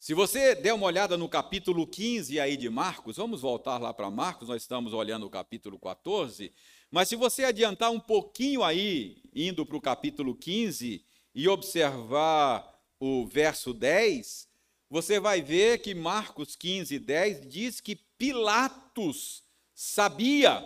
Se 0.00 0.12
você 0.12 0.54
der 0.56 0.74
uma 0.74 0.86
olhada 0.86 1.16
no 1.16 1.28
capítulo 1.28 1.86
15 1.86 2.40
aí 2.40 2.56
de 2.56 2.68
Marcos, 2.68 3.16
vamos 3.16 3.40
voltar 3.40 3.78
lá 3.78 3.94
para 3.94 4.10
Marcos, 4.10 4.48
nós 4.48 4.62
estamos 4.62 4.92
olhando 4.92 5.24
o 5.24 5.30
capítulo 5.30 5.78
14, 5.78 6.52
mas 6.90 7.08
se 7.08 7.14
você 7.14 7.44
adiantar 7.44 7.92
um 7.92 8.00
pouquinho 8.00 8.64
aí, 8.64 9.22
indo 9.32 9.64
para 9.64 9.76
o 9.76 9.80
capítulo 9.80 10.34
15 10.34 11.04
e 11.32 11.48
observar 11.48 12.76
o 12.98 13.24
verso 13.26 13.72
10, 13.72 14.48
você 14.90 15.20
vai 15.20 15.40
ver 15.40 15.78
que 15.78 15.94
Marcos 15.94 16.56
15, 16.56 16.98
10 16.98 17.48
diz 17.48 17.80
que 17.80 17.94
Pilatos 17.94 19.44
sabia 19.72 20.62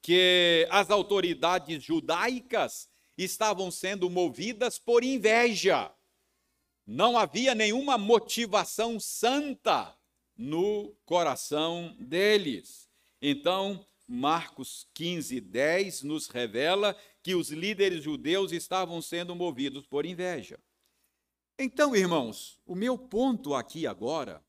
que 0.00 0.66
as 0.70 0.90
autoridades 0.90 1.82
judaicas 1.82 2.89
estavam 3.24 3.70
sendo 3.70 4.08
movidas 4.08 4.78
por 4.78 5.04
inveja 5.04 5.92
não 6.90 7.16
havia 7.16 7.54
nenhuma 7.54 7.96
motivação 7.96 8.98
santa 8.98 9.96
no 10.36 10.92
coração 11.04 11.96
deles. 12.00 12.90
Então, 13.22 13.86
Marcos 14.08 14.88
15, 14.94 15.40
10 15.40 16.02
nos 16.02 16.26
revela 16.26 16.96
que 17.22 17.36
os 17.36 17.50
líderes 17.50 18.02
judeus 18.02 18.50
estavam 18.50 19.00
sendo 19.00 19.36
movidos 19.36 19.86
por 19.86 20.04
inveja. 20.04 20.58
Então, 21.56 21.94
irmãos, 21.94 22.58
o 22.66 22.74
meu 22.74 22.98
ponto 22.98 23.54
aqui 23.54 23.86
agora 23.86 24.44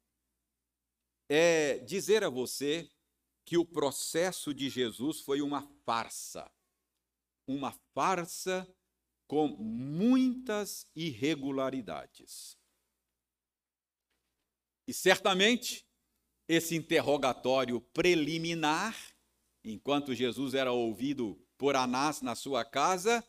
é 1.30 1.78
dizer 1.78 2.24
a 2.24 2.30
você 2.30 2.90
que 3.46 3.56
o 3.56 3.66
processo 3.66 4.52
de 4.52 4.68
Jesus 4.68 5.20
foi 5.20 5.44
uma 5.44 5.62
farsa. 5.86 6.50
Uma 7.48 7.72
farsa 7.94 8.68
com 9.28 9.48
muitas 9.48 10.86
irregularidades. 10.96 12.58
E 14.88 14.94
certamente 14.94 15.86
esse 16.48 16.76
interrogatório 16.76 17.80
preliminar, 17.94 18.94
enquanto 19.64 20.14
Jesus 20.14 20.54
era 20.54 20.74
ouvido 20.74 21.42
por 21.58 21.78
Anás 21.78 22.22
na 22.22 22.36
sua 22.36 22.66
casa, 22.66 23.26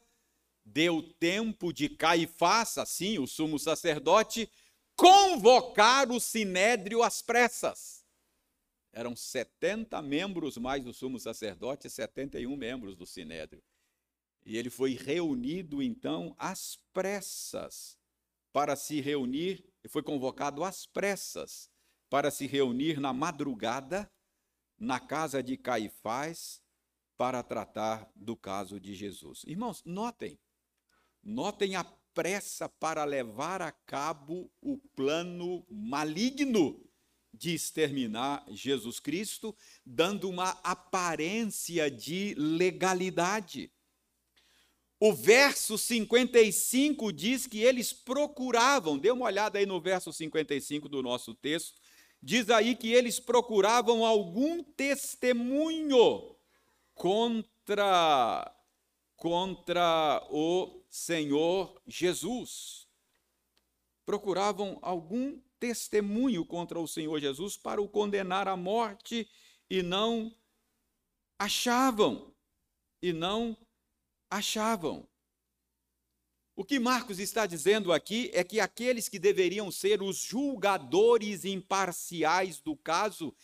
deu 0.65 1.03
tempo 1.03 1.73
de 1.73 1.89
Caifás, 1.89 2.79
assim, 2.79 3.19
o 3.19 3.27
sumo 3.27 3.59
sacerdote, 3.59 4.51
convocar 4.97 6.11
o 6.11 6.19
sinédrio 6.19 7.03
às 7.03 7.23
pressas. 7.23 8.05
Eram 8.93 9.15
70 9.15 10.03
membros 10.03 10.57
mais 10.57 10.85
do 10.85 10.93
sumo 10.93 11.21
sacerdote 11.21 11.87
e 11.87 11.91
71 11.91 12.57
membros 12.57 12.97
do 12.97 13.07
sinédrio. 13.07 13.63
E 14.45 14.57
ele 14.57 14.71
foi 14.71 14.95
reunido 14.95 15.83
então 15.83 16.35
às 16.39 16.77
pressas 16.93 17.97
para 18.53 18.77
se 18.77 19.01
reunir, 19.01 19.65
e 19.83 19.89
foi 19.89 20.03
convocado 20.03 20.63
às 20.63 20.87
pressas 20.87 21.71
para 22.11 22.31
se 22.31 22.47
reunir 22.47 23.01
na 23.01 23.13
madrugada 23.13 24.11
na 24.79 25.01
casa 25.01 25.43
de 25.43 25.57
Caifás 25.57 26.61
para 27.17 27.43
tratar 27.43 28.11
do 28.17 28.37
caso 28.37 28.81
de 28.81 28.95
Jesus. 28.95 29.45
Irmãos, 29.47 29.83
notem, 29.85 30.39
notem 31.23 31.77
a 31.77 31.85
pressa 32.13 32.69
para 32.69 33.05
levar 33.05 33.63
a 33.63 33.73
cabo 33.73 34.51
o 34.61 34.77
plano 34.77 35.65
maligno 35.71 36.85
de 37.33 37.55
exterminar 37.55 38.45
Jesus 38.51 39.01
Cristo, 39.01 39.57
dando 39.87 40.29
uma 40.29 40.51
aparência 40.63 41.91
de 41.91 42.35
legalidade. 42.35 43.73
O 45.05 45.13
verso 45.13 45.77
55 45.77 47.13
diz 47.13 47.49
que 47.49 47.59
eles 47.59 47.93
procuravam, 47.93 48.97
dê 48.97 49.11
uma 49.11 49.27
olhada 49.27 49.59
aí 49.59 49.67
no 49.67 49.81
verso 49.81 50.13
55 50.13 50.89
do 50.89 51.03
nosso 51.03 51.35
texto, 51.35 51.81
diz 52.23 52.49
aí 52.49 52.77
que 52.77 52.93
eles 52.93 53.19
procuravam 53.19 54.07
algum 54.07 54.63
testemunho 54.63 56.37
contra 56.95 58.49
contra 59.17 60.25
o 60.31 60.85
Senhor 60.89 61.83
Jesus. 61.85 62.87
Procuravam 64.07 64.79
algum 64.83 65.37
testemunho 65.59 66.47
contra 66.47 66.79
o 66.79 66.87
Senhor 66.87 67.19
Jesus 67.19 67.57
para 67.57 67.83
o 67.83 67.89
condenar 67.89 68.47
à 68.47 68.57
morte 68.57 69.29
e 69.69 69.83
não 69.83 70.33
achavam, 71.41 72.33
e 73.03 73.13
não 73.13 73.57
achavam. 74.33 75.07
O 76.57 76.65
que 76.65 76.79
Marcos 76.79 77.19
está 77.19 77.47
dizendo 77.47 77.93
aqui 77.93 78.31
é 78.33 78.43
que 78.43 78.61
aqueles 78.61 79.09
que 79.09 79.19
deveriam 79.19 79.71
ser 79.71 80.03
os 80.03 80.17
julgadores 80.17 81.45
imparciais 81.45 82.59
do 82.61 82.75
caso 82.75 83.35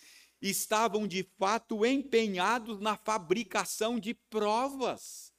estavam 0.41 1.07
de 1.07 1.29
fato 1.39 1.85
empenhados 1.85 2.81
na 2.81 2.97
fabricação 2.97 3.99
de 3.99 4.15
provas 4.15 5.33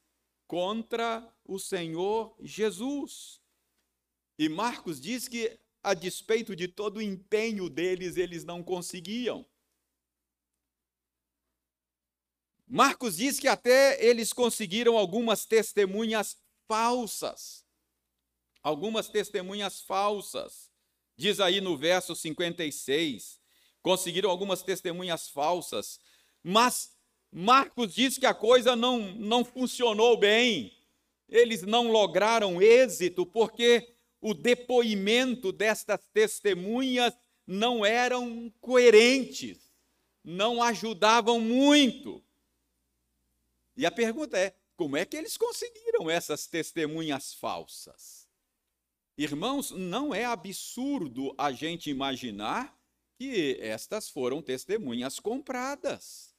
contra 0.48 1.28
o 1.44 1.58
Senhor 1.58 2.36
Jesus. 2.42 3.42
E 4.38 4.50
Marcos 4.50 5.02
diz 5.02 5.28
que, 5.28 5.60
a 5.82 5.94
despeito 5.94 6.56
de 6.56 6.68
todo 6.68 6.98
o 6.98 7.02
empenho 7.02 7.70
deles, 7.70 8.18
eles 8.18 8.44
não 8.44 8.62
conseguiam. 8.62 9.46
Marcos 12.72 13.18
diz 13.18 13.40
que 13.40 13.48
até 13.48 14.06
eles 14.06 14.32
conseguiram 14.32 14.96
algumas 14.96 15.44
testemunhas 15.44 16.38
falsas. 16.68 17.66
Algumas 18.62 19.10
testemunhas 19.10 19.82
falsas. 19.82 20.70
Diz 21.18 21.40
aí 21.40 21.62
no 21.62 21.76
verso 21.76 22.16
56, 22.16 23.40
conseguiram 23.82 24.30
algumas 24.30 24.62
testemunhas 24.62 25.30
falsas, 25.30 26.00
mas 26.44 26.96
Marcos 27.32 27.96
diz 27.96 28.20
que 28.20 28.26
a 28.28 28.36
coisa 28.36 28.76
não, 28.76 29.00
não 29.16 29.44
funcionou 29.44 30.16
bem. 30.16 30.72
Eles 31.28 31.64
não 31.64 31.92
lograram 31.92 32.62
êxito 32.62 33.26
porque 33.26 33.96
o 34.22 34.34
depoimento 34.36 35.52
destas 35.52 36.08
testemunhas 36.14 37.14
não 37.48 37.84
eram 37.84 38.54
coerentes, 38.62 39.58
não 40.24 40.62
ajudavam 40.62 41.40
muito. 41.40 42.24
E 43.80 43.86
a 43.86 43.92
pergunta 43.92 44.38
é: 44.38 44.54
como 44.76 44.98
é 44.98 45.06
que 45.06 45.16
eles 45.16 45.38
conseguiram 45.38 46.10
essas 46.10 46.46
testemunhas 46.46 47.34
falsas? 47.34 48.28
Irmãos, 49.18 49.72
não 49.72 50.14
é 50.14 50.26
absurdo 50.26 51.34
a 51.38 51.54
gente 51.54 51.90
imaginar 51.90 52.78
que 53.18 53.58
estas 53.62 54.10
foram 54.10 54.42
testemunhas 54.42 55.18
compradas. 55.18 56.36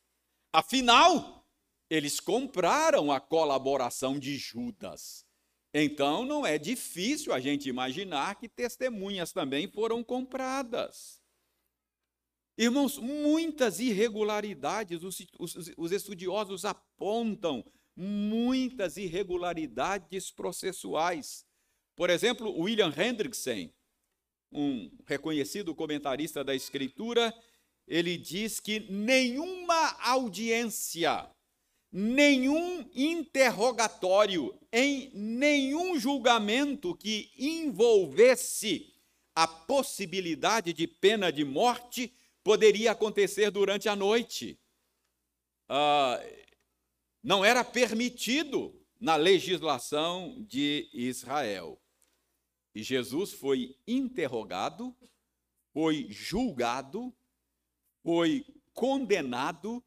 Afinal, 0.53 1.47
eles 1.89 2.21
compraram 2.21 3.11
a 3.11 3.19
colaboração 3.19 4.19
de 4.19 4.37
Judas. 4.37 5.25
Então, 5.73 6.27
não 6.27 6.45
é 6.45 6.59
difícil 6.59 7.33
a 7.33 7.41
gente 7.41 7.71
imaginar 7.71 8.35
que 8.35 8.51
testemunhas 8.51 9.33
também 9.33 9.67
foram 9.67 10.05
compradas. 10.05 11.20
Irmãos, 12.57 12.99
muitas 12.99 13.81
irregularidades, 13.81 15.03
os, 15.03 15.27
os, 15.39 15.73
os 15.77 15.93
estudiosos 15.93 16.65
apontam 16.65 17.65
muitas 17.97 18.97
irregularidades 18.97 20.31
processuais. 20.31 21.45
Por 21.97 22.11
exemplo, 22.11 22.51
William 22.59 22.93
Hendrickson, 22.97 23.71
um 24.53 24.91
reconhecido 25.07 25.75
comentarista 25.75 26.43
da 26.43 26.55
Escritura, 26.55 27.35
ele 27.87 28.17
diz 28.17 28.61
que 28.61 28.81
nenhuma 28.91 29.97
audiência, 30.01 31.31
nenhum 31.93 32.89
interrogatório, 32.95 34.57
em 34.73 35.11
nenhum 35.13 35.99
julgamento 35.99 36.95
que 36.95 37.31
envolvesse 37.37 38.95
a 39.35 39.47
possibilidade 39.47 40.73
de 40.73 40.87
pena 40.87 41.33
de 41.33 41.45
morte 41.45 42.13
poderia 42.43 42.93
acontecer 42.93 43.51
durante 43.51 43.89
a 43.89 43.97
noite. 43.97 44.59
Ah, 45.69 46.19
não 47.23 47.45
era 47.45 47.63
permitido 47.63 48.75
na 48.99 49.17
legislação 49.17 50.43
de 50.47 50.89
Israel. 50.93 51.81
E 52.75 52.83
Jesus 52.83 53.33
foi 53.33 53.77
interrogado, 53.87 54.97
foi 55.73 56.07
julgado, 56.11 57.15
foi 58.03 58.45
condenado 58.73 59.85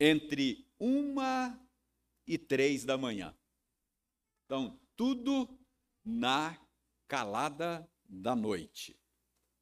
entre 0.00 0.66
uma 0.78 1.58
e 2.26 2.38
três 2.38 2.84
da 2.84 2.96
manhã. 2.96 3.36
Então, 4.44 4.80
tudo 4.96 5.48
na 6.04 6.58
calada 7.06 7.88
da 8.08 8.34
noite 8.34 9.01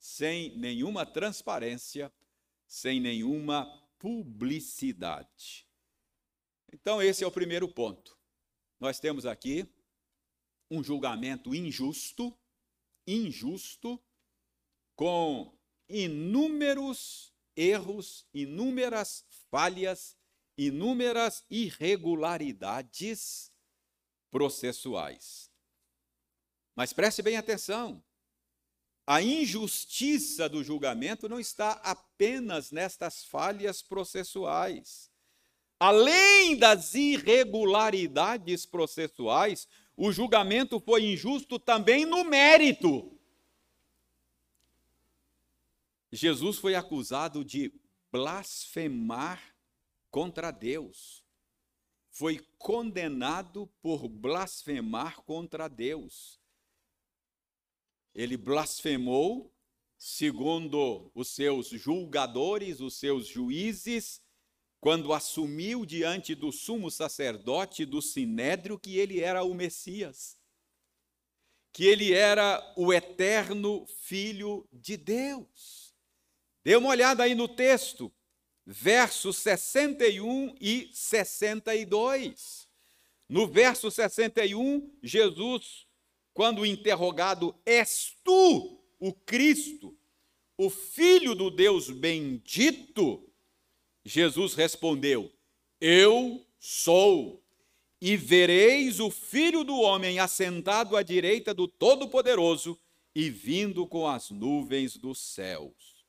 sem 0.00 0.56
nenhuma 0.56 1.04
transparência, 1.04 2.10
sem 2.66 2.98
nenhuma 2.98 3.66
publicidade. 3.98 5.68
Então, 6.72 7.02
esse 7.02 7.22
é 7.22 7.26
o 7.26 7.30
primeiro 7.30 7.68
ponto. 7.68 8.18
Nós 8.80 8.98
temos 8.98 9.26
aqui 9.26 9.68
um 10.70 10.82
julgamento 10.82 11.54
injusto, 11.54 12.34
injusto, 13.06 14.02
com 14.96 15.54
inúmeros 15.86 17.34
erros, 17.54 18.26
inúmeras 18.32 19.26
falhas, 19.50 20.16
inúmeras 20.56 21.44
irregularidades 21.50 23.52
processuais. 24.30 25.50
Mas 26.74 26.94
preste 26.94 27.20
bem 27.20 27.36
atenção, 27.36 28.02
a 29.11 29.20
injustiça 29.20 30.49
do 30.49 30.62
julgamento 30.62 31.29
não 31.29 31.40
está 31.40 31.73
apenas 31.83 32.70
nestas 32.70 33.25
falhas 33.25 33.83
processuais. 33.83 35.11
Além 35.81 36.57
das 36.57 36.94
irregularidades 36.94 38.64
processuais, 38.64 39.66
o 39.96 40.12
julgamento 40.12 40.79
foi 40.79 41.07
injusto 41.07 41.59
também 41.59 42.07
no 42.07 42.23
mérito. 42.23 43.18
Jesus 46.12 46.59
foi 46.59 46.77
acusado 46.77 47.44
de 47.44 47.75
blasfemar 48.12 49.42
contra 50.09 50.53
Deus. 50.53 51.25
Foi 52.12 52.38
condenado 52.57 53.68
por 53.83 54.07
blasfemar 54.07 55.20
contra 55.23 55.66
Deus 55.66 56.39
ele 58.14 58.37
blasfemou, 58.37 59.53
segundo 59.96 61.11
os 61.14 61.29
seus 61.29 61.68
julgadores, 61.68 62.81
os 62.81 62.94
seus 62.94 63.27
juízes, 63.27 64.20
quando 64.81 65.12
assumiu 65.12 65.85
diante 65.85 66.35
do 66.35 66.51
sumo 66.51 66.90
sacerdote 66.90 67.85
do 67.85 68.01
sinédrio 68.01 68.79
que 68.79 68.96
ele 68.96 69.20
era 69.20 69.44
o 69.44 69.55
Messias, 69.55 70.38
que 71.73 71.85
ele 71.85 72.12
era 72.12 72.75
o 72.77 72.92
eterno 72.92 73.87
Filho 73.87 74.66
de 74.73 74.96
Deus. 74.96 75.94
Dê 76.64 76.77
uma 76.77 76.88
olhada 76.88 77.23
aí 77.23 77.35
no 77.35 77.46
texto, 77.46 78.12
versos 78.64 79.37
61 79.38 80.57
e 80.61 80.90
62. 80.92 82.68
No 83.29 83.46
verso 83.46 83.90
61, 83.90 84.99
Jesus 85.03 85.87
quando 86.32 86.66
interrogado: 86.66 87.54
És 87.64 88.16
tu 88.24 88.80
o 88.98 89.12
Cristo, 89.12 89.96
o 90.56 90.68
Filho 90.68 91.34
do 91.34 91.50
Deus 91.50 91.90
bendito? 91.90 93.28
Jesus 94.04 94.54
respondeu: 94.54 95.32
Eu 95.80 96.44
sou. 96.58 97.42
E 98.02 98.16
vereis 98.16 98.98
o 98.98 99.10
Filho 99.10 99.62
do 99.62 99.78
Homem 99.78 100.18
assentado 100.18 100.96
à 100.96 101.02
direita 101.02 101.52
do 101.52 101.68
Todo-Poderoso 101.68 102.80
e 103.14 103.28
vindo 103.28 103.86
com 103.86 104.08
as 104.08 104.30
nuvens 104.30 104.96
dos 104.96 105.20
céus. 105.20 106.04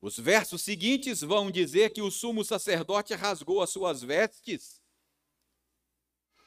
Os 0.00 0.18
versos 0.18 0.62
seguintes 0.62 1.20
vão 1.20 1.50
dizer 1.50 1.90
que 1.90 2.02
o 2.02 2.10
sumo 2.10 2.44
sacerdote 2.44 3.14
rasgou 3.14 3.62
as 3.62 3.70
suas 3.70 4.02
vestes 4.02 4.80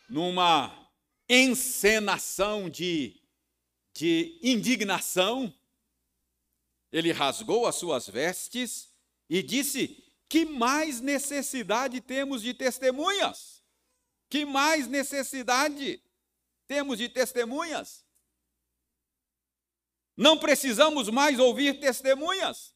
numa 0.10 0.79
encenação 1.30 2.70
de, 2.70 3.22
de 3.94 4.40
indignação, 4.42 5.54
ele 6.92 7.12
rasgou 7.12 7.68
as 7.68 7.76
suas 7.76 8.08
vestes 8.08 8.90
e 9.30 9.44
disse: 9.44 10.04
Que 10.28 10.46
mais 10.46 11.00
necessidade 11.00 12.02
temos 12.02 12.42
de 12.42 12.54
testemunhas? 12.54 13.64
Que 14.30 14.46
mais 14.46 14.88
necessidade 14.88 16.02
temos 16.68 16.98
de 16.98 17.08
testemunhas? 17.08 18.06
Não 20.18 20.38
precisamos 20.38 21.08
mais 21.10 21.40
ouvir 21.40 21.80
testemunhas. 21.80 22.74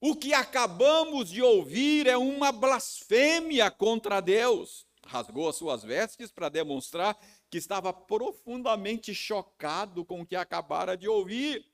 O 0.00 0.16
que 0.16 0.34
acabamos 0.34 1.30
de 1.30 1.40
ouvir 1.40 2.06
é 2.06 2.16
uma 2.16 2.50
blasfêmia 2.52 3.70
contra 3.70 4.20
Deus. 4.20 4.86
Rasgou 5.06 5.48
as 5.48 5.56
suas 5.56 5.82
vestes 5.82 6.30
para 6.32 6.48
demonstrar 6.48 7.18
que 7.54 7.58
estava 7.58 7.92
profundamente 7.92 9.14
chocado 9.14 10.04
com 10.04 10.22
o 10.22 10.26
que 10.26 10.34
acabara 10.34 10.96
de 10.96 11.06
ouvir. 11.06 11.64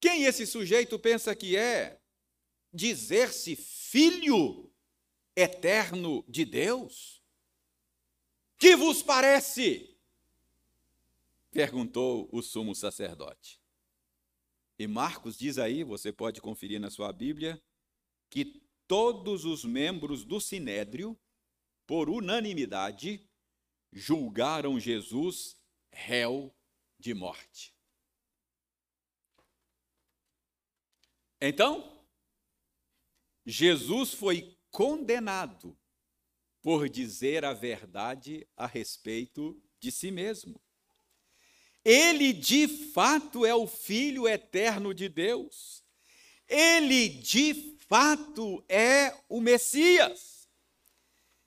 Quem 0.00 0.22
esse 0.22 0.46
sujeito 0.46 0.96
pensa 1.00 1.34
que 1.34 1.56
é? 1.56 2.00
Dizer-se 2.72 3.56
filho 3.56 4.72
eterno 5.34 6.24
de 6.28 6.44
Deus? 6.44 7.20
Que 8.56 8.76
vos 8.76 9.02
parece? 9.02 9.98
perguntou 11.50 12.28
o 12.30 12.40
sumo 12.40 12.72
sacerdote. 12.72 13.60
E 14.78 14.86
Marcos 14.86 15.36
diz 15.36 15.58
aí, 15.58 15.82
você 15.82 16.12
pode 16.12 16.40
conferir 16.40 16.78
na 16.78 16.88
sua 16.88 17.12
Bíblia, 17.12 17.60
que 18.30 18.62
todos 18.86 19.44
os 19.44 19.64
membros 19.64 20.24
do 20.24 20.40
sinédrio, 20.40 21.18
por 21.86 22.08
unanimidade, 22.08 23.28
julgaram 23.92 24.80
Jesus 24.80 25.56
réu 25.90 26.54
de 26.98 27.12
morte. 27.12 27.74
Então, 31.40 32.06
Jesus 33.44 34.14
foi 34.14 34.56
condenado 34.70 35.76
por 36.62 36.88
dizer 36.88 37.44
a 37.44 37.52
verdade 37.52 38.46
a 38.56 38.66
respeito 38.66 39.60
de 39.80 39.90
si 39.90 40.10
mesmo. 40.12 40.62
Ele 41.84 42.32
de 42.32 42.68
fato 42.68 43.44
é 43.44 43.52
o 43.52 43.66
Filho 43.66 44.28
eterno 44.28 44.94
de 44.94 45.08
Deus. 45.08 45.82
Ele 46.48 47.08
de 47.08 47.76
fato 47.88 48.64
é 48.68 49.12
o 49.28 49.40
Messias. 49.40 50.31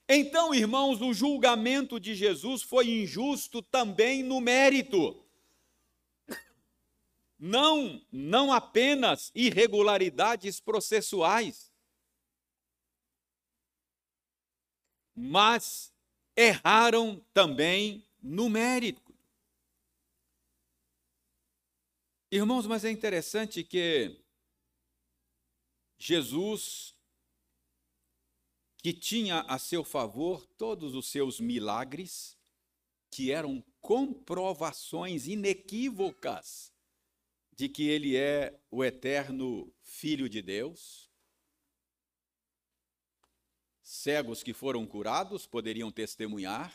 Então, 0.08 0.54
irmãos, 0.54 1.00
o 1.00 1.12
julgamento 1.12 1.98
de 1.98 2.14
Jesus 2.14 2.62
foi 2.62 2.88
injusto 2.88 3.60
também 3.60 4.22
no 4.22 4.40
mérito. 4.40 5.20
Não, 7.38 8.00
não 8.10 8.52
apenas 8.52 9.30
irregularidades 9.34 10.60
processuais, 10.60 11.72
mas 15.14 15.92
erraram 16.36 17.20
também 17.34 18.06
no 18.22 18.48
mérito. 18.48 19.14
Irmãos, 22.30 22.66
mas 22.66 22.84
é 22.84 22.90
interessante 22.90 23.62
que 23.62 24.20
Jesus, 25.98 26.95
que 28.86 28.92
tinha 28.92 29.40
a 29.48 29.58
seu 29.58 29.82
favor 29.82 30.46
todos 30.56 30.94
os 30.94 31.08
seus 31.08 31.40
milagres, 31.40 32.38
que 33.10 33.32
eram 33.32 33.60
comprovações 33.80 35.26
inequívocas 35.26 36.72
de 37.56 37.68
que 37.68 37.88
ele 37.88 38.16
é 38.16 38.56
o 38.70 38.84
eterno 38.84 39.74
Filho 39.82 40.28
de 40.28 40.40
Deus. 40.40 41.10
Cegos 43.82 44.44
que 44.44 44.52
foram 44.52 44.86
curados 44.86 45.48
poderiam 45.48 45.90
testemunhar, 45.90 46.72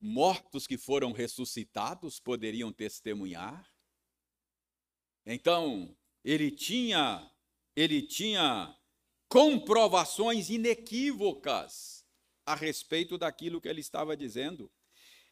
mortos 0.00 0.66
que 0.66 0.76
foram 0.76 1.12
ressuscitados 1.12 2.18
poderiam 2.18 2.72
testemunhar. 2.72 3.72
Então, 5.24 5.96
ele 6.24 6.50
tinha 6.50 7.30
ele 7.76 8.02
tinha 8.02 8.76
comprovações 9.28 10.50
inequívocas 10.50 12.04
a 12.46 12.54
respeito 12.54 13.16
daquilo 13.16 13.60
que 13.60 13.68
ele 13.68 13.80
estava 13.80 14.16
dizendo. 14.16 14.70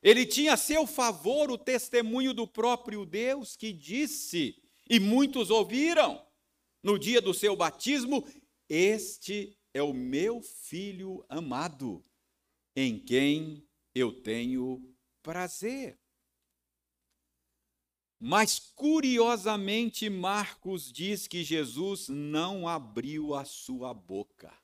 Ele 0.02 0.26
tinha 0.26 0.54
a 0.54 0.56
seu 0.56 0.86
favor 0.86 1.50
o 1.50 1.58
testemunho 1.58 2.34
do 2.34 2.46
próprio 2.46 3.06
Deus 3.06 3.56
que 3.56 3.72
disse, 3.72 4.60
e 4.90 4.98
muitos 4.98 5.50
ouviram 5.50 6.26
no 6.82 6.98
dia 6.98 7.20
do 7.20 7.32
seu 7.32 7.54
batismo: 7.54 8.26
Este 8.68 9.56
é 9.72 9.82
o 9.82 9.94
meu 9.94 10.42
filho 10.42 11.24
amado, 11.28 12.04
em 12.74 12.98
quem 12.98 13.64
eu 13.94 14.12
tenho 14.12 14.82
prazer. 15.22 16.01
Mas, 18.24 18.60
curiosamente, 18.60 20.08
Marcos 20.08 20.92
diz 20.92 21.26
que 21.26 21.42
Jesus 21.42 22.06
não 22.08 22.68
abriu 22.68 23.34
a 23.34 23.44
sua 23.44 23.92
boca. 23.92 24.56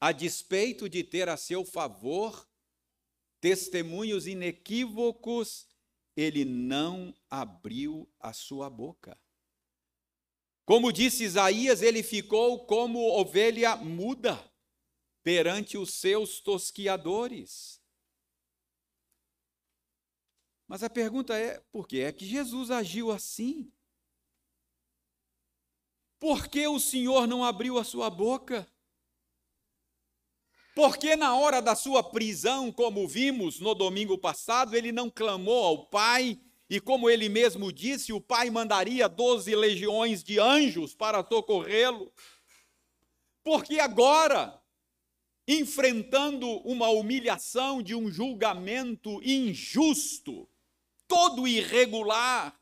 A 0.00 0.12
despeito 0.12 0.88
de 0.88 1.02
ter 1.02 1.28
a 1.28 1.36
seu 1.36 1.64
favor 1.64 2.48
testemunhos 3.40 4.28
inequívocos, 4.28 5.66
ele 6.16 6.44
não 6.44 7.12
abriu 7.28 8.08
a 8.20 8.32
sua 8.32 8.70
boca. 8.70 9.18
Como 10.64 10.92
disse 10.92 11.24
Isaías, 11.24 11.82
ele 11.82 12.04
ficou 12.04 12.66
como 12.66 13.00
ovelha 13.18 13.74
muda 13.74 14.40
perante 15.24 15.76
os 15.76 15.92
seus 15.94 16.38
tosquiadores. 16.38 17.82
Mas 20.66 20.82
a 20.82 20.90
pergunta 20.90 21.36
é: 21.36 21.62
por 21.70 21.86
que 21.86 22.00
é 22.00 22.12
que 22.12 22.24
Jesus 22.24 22.70
agiu 22.70 23.10
assim? 23.10 23.70
Por 26.18 26.48
que 26.48 26.66
o 26.66 26.80
Senhor 26.80 27.26
não 27.26 27.44
abriu 27.44 27.78
a 27.78 27.84
sua 27.84 28.08
boca? 28.08 28.66
Porque 30.74 31.14
na 31.14 31.36
hora 31.36 31.62
da 31.62 31.76
sua 31.76 32.02
prisão, 32.02 32.72
como 32.72 33.06
vimos 33.06 33.60
no 33.60 33.74
domingo 33.74 34.18
passado, 34.18 34.74
ele 34.74 34.90
não 34.90 35.08
clamou 35.08 35.64
ao 35.64 35.86
Pai, 35.86 36.40
e 36.68 36.80
como 36.80 37.08
ele 37.08 37.28
mesmo 37.28 37.72
disse, 37.72 38.12
o 38.12 38.20
Pai 38.20 38.50
mandaria 38.50 39.08
doze 39.08 39.54
legiões 39.54 40.24
de 40.24 40.40
anjos 40.40 40.92
para 40.94 41.24
socorrê-lo. 41.24 42.12
Porque 43.44 43.78
agora, 43.78 44.60
enfrentando 45.46 46.48
uma 46.66 46.88
humilhação 46.88 47.82
de 47.82 47.94
um 47.94 48.10
julgamento 48.10 49.22
injusto, 49.22 50.48
todo 51.14 51.46
irregular, 51.46 52.60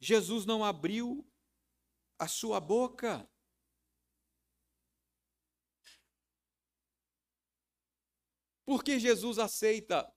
Jesus 0.00 0.46
não 0.46 0.64
abriu 0.64 1.30
a 2.18 2.26
sua 2.26 2.58
boca. 2.58 3.30
Porque 8.64 8.98
Jesus 8.98 9.38
aceita 9.38 10.10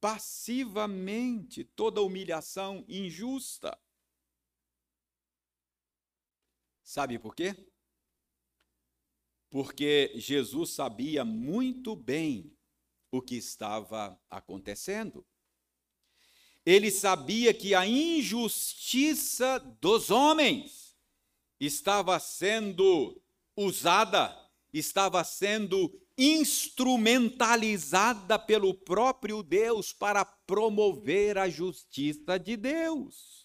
passivamente 0.00 1.64
toda 1.64 2.00
humilhação 2.00 2.84
injusta. 2.88 3.76
Sabe 6.84 7.18
por 7.18 7.34
quê? 7.34 7.56
Porque 9.50 10.12
Jesus 10.14 10.70
sabia 10.70 11.24
muito 11.24 11.96
bem 11.96 12.56
o 13.10 13.20
que 13.20 13.34
estava 13.34 14.20
acontecendo 14.30 15.26
ele 16.64 16.90
sabia 16.90 17.52
que 17.52 17.74
a 17.74 17.86
injustiça 17.86 19.58
dos 19.80 20.10
homens 20.10 20.96
estava 21.58 22.18
sendo 22.18 23.20
usada, 23.56 24.34
estava 24.72 25.22
sendo 25.24 25.92
instrumentalizada 26.16 28.38
pelo 28.38 28.72
próprio 28.74 29.42
Deus 29.42 29.92
para 29.92 30.24
promover 30.24 31.36
a 31.36 31.48
justiça 31.48 32.38
de 32.38 32.56
Deus. 32.56 33.44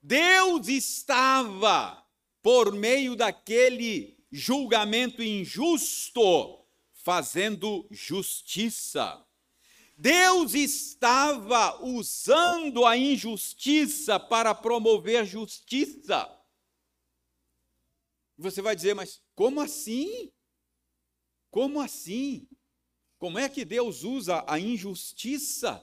Deus 0.00 0.68
estava, 0.68 2.02
por 2.42 2.72
meio 2.72 3.14
daquele 3.14 4.16
julgamento 4.30 5.22
injusto, 5.22 6.64
fazendo 6.92 7.86
justiça. 7.90 9.22
Deus 10.02 10.52
estava 10.54 11.80
usando 11.80 12.84
a 12.84 12.96
injustiça 12.96 14.18
para 14.18 14.52
promover 14.52 15.24
justiça. 15.24 16.28
Você 18.36 18.60
vai 18.60 18.74
dizer, 18.74 18.94
mas 18.94 19.22
como 19.36 19.60
assim? 19.60 20.32
Como 21.52 21.80
assim? 21.80 22.48
Como 23.16 23.38
é 23.38 23.48
que 23.48 23.64
Deus 23.64 24.02
usa 24.02 24.44
a 24.48 24.58
injustiça 24.58 25.80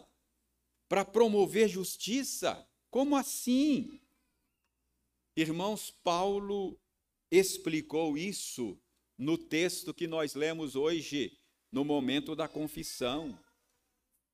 para 0.90 1.06
promover 1.06 1.70
justiça? 1.70 2.68
Como 2.92 3.16
assim? 3.16 4.02
Irmãos, 5.34 5.92
Paulo 6.04 6.78
explicou 7.32 8.18
isso 8.18 8.78
no 9.18 9.38
texto 9.38 9.94
que 9.94 10.08
nós 10.08 10.36
lemos 10.36 10.76
hoje, 10.76 11.40
no 11.72 11.86
momento 11.86 12.36
da 12.36 12.50
confissão. 12.50 13.40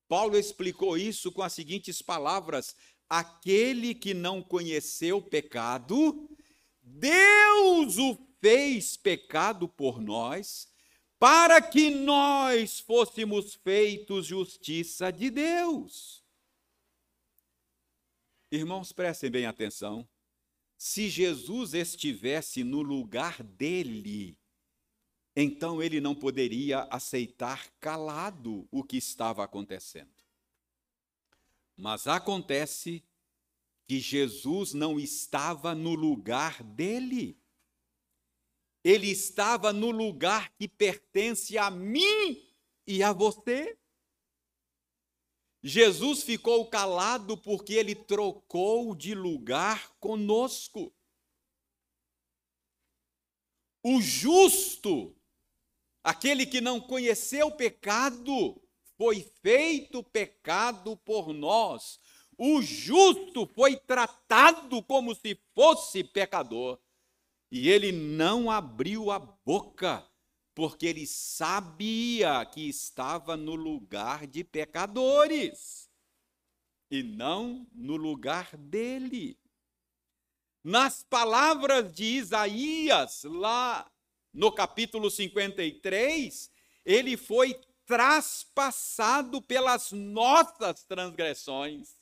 Paulo 0.07 0.37
explicou 0.37 0.97
isso 0.97 1.31
com 1.31 1.41
as 1.41 1.53
seguintes 1.53 2.01
palavras: 2.01 2.75
aquele 3.09 3.95
que 3.95 4.13
não 4.13 4.41
conheceu 4.41 5.21
pecado, 5.21 6.29
Deus 6.81 7.97
o 7.97 8.17
fez 8.39 8.95
pecado 8.95 9.67
por 9.67 9.99
nós, 9.99 10.71
para 11.17 11.61
que 11.61 11.89
nós 11.89 12.79
fôssemos 12.79 13.55
feitos 13.55 14.27
justiça 14.27 15.11
de 15.11 15.29
Deus. 15.31 16.23
Irmãos, 18.51 18.91
prestem 18.91 19.31
bem 19.31 19.45
atenção. 19.45 20.07
Se 20.77 21.09
Jesus 21.09 21.73
estivesse 21.73 22.63
no 22.63 22.81
lugar 22.81 23.41
dele, 23.41 24.37
então 25.35 25.83
ele 25.83 25.99
não 25.99 26.15
poderia 26.15 26.83
aceitar 26.83 27.69
calado 27.79 28.67
o 28.71 28.83
que 28.83 28.97
estava 28.97 29.43
acontecendo. 29.43 30.13
Mas 31.75 32.07
acontece 32.07 33.03
que 33.85 33.99
Jesus 33.99 34.73
não 34.73 34.99
estava 34.99 35.75
no 35.75 35.93
lugar 35.93 36.63
dele. 36.63 37.37
Ele 38.83 39.07
estava 39.07 39.73
no 39.73 39.91
lugar 39.91 40.53
que 40.55 40.67
pertence 40.67 41.57
a 41.57 41.69
mim 41.69 42.41
e 42.87 43.03
a 43.03 43.11
você. 43.11 43.77
Jesus 45.61 46.23
ficou 46.23 46.69
calado 46.69 47.35
porque 47.35 47.73
ele 47.73 47.95
trocou 47.95 48.95
de 48.95 49.13
lugar 49.15 49.91
conosco. 49.99 50.93
O 53.83 53.99
justo, 54.01 55.15
aquele 56.05 56.45
que 56.45 56.61
não 56.61 56.79
conheceu 56.79 57.49
pecado, 57.49 58.61
foi 58.95 59.27
feito 59.41 60.03
pecado 60.03 60.95
por 60.97 61.33
nós. 61.33 61.99
O 62.37 62.61
justo 62.61 63.47
foi 63.47 63.75
tratado 63.75 64.83
como 64.83 65.15
se 65.15 65.35
fosse 65.55 66.03
pecador. 66.03 66.79
E 67.51 67.69
ele 67.69 67.91
não 67.91 68.51
abriu 68.51 69.09
a 69.09 69.17
boca 69.17 70.07
porque 70.53 70.85
ele 70.85 71.07
sabia 71.07 72.45
que 72.45 72.69
estava 72.69 73.35
no 73.35 73.55
lugar 73.55 74.27
de 74.27 74.43
pecadores 74.43 75.89
e 76.89 77.01
não 77.01 77.67
no 77.73 77.95
lugar 77.95 78.55
dele. 78.55 79.39
Nas 80.63 81.03
palavras 81.03 81.91
de 81.93 82.05
Isaías, 82.05 83.23
lá 83.23 83.89
no 84.35 84.51
capítulo 84.51 85.09
53, 85.09 86.51
ele 86.85 87.15
foi 87.15 87.57
traspassado 87.85 89.41
pelas 89.41 89.93
nossas 89.93 90.83
transgressões, 90.83 91.95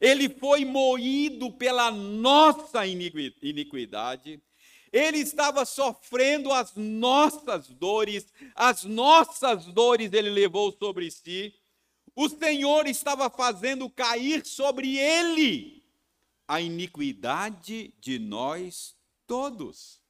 ele 0.00 0.30
foi 0.30 0.64
moído 0.64 1.52
pela 1.52 1.90
nossa 1.90 2.86
iniquidade, 2.86 4.42
ele 4.90 5.18
estava 5.18 5.66
sofrendo 5.66 6.50
as 6.52 6.74
nossas 6.74 7.68
dores, 7.68 8.32
as 8.54 8.84
nossas 8.84 9.66
dores 9.66 10.12
ele 10.14 10.30
levou 10.30 10.72
sobre 10.72 11.10
si. 11.10 11.54
O 12.16 12.28
Senhor 12.28 12.86
estava 12.86 13.28
fazendo 13.28 13.90
cair 13.90 14.46
sobre 14.46 14.96
ele 14.96 15.84
a 16.46 16.62
iniquidade 16.62 17.92
de 18.00 18.18
nós 18.18 18.96
todos. 19.26 20.00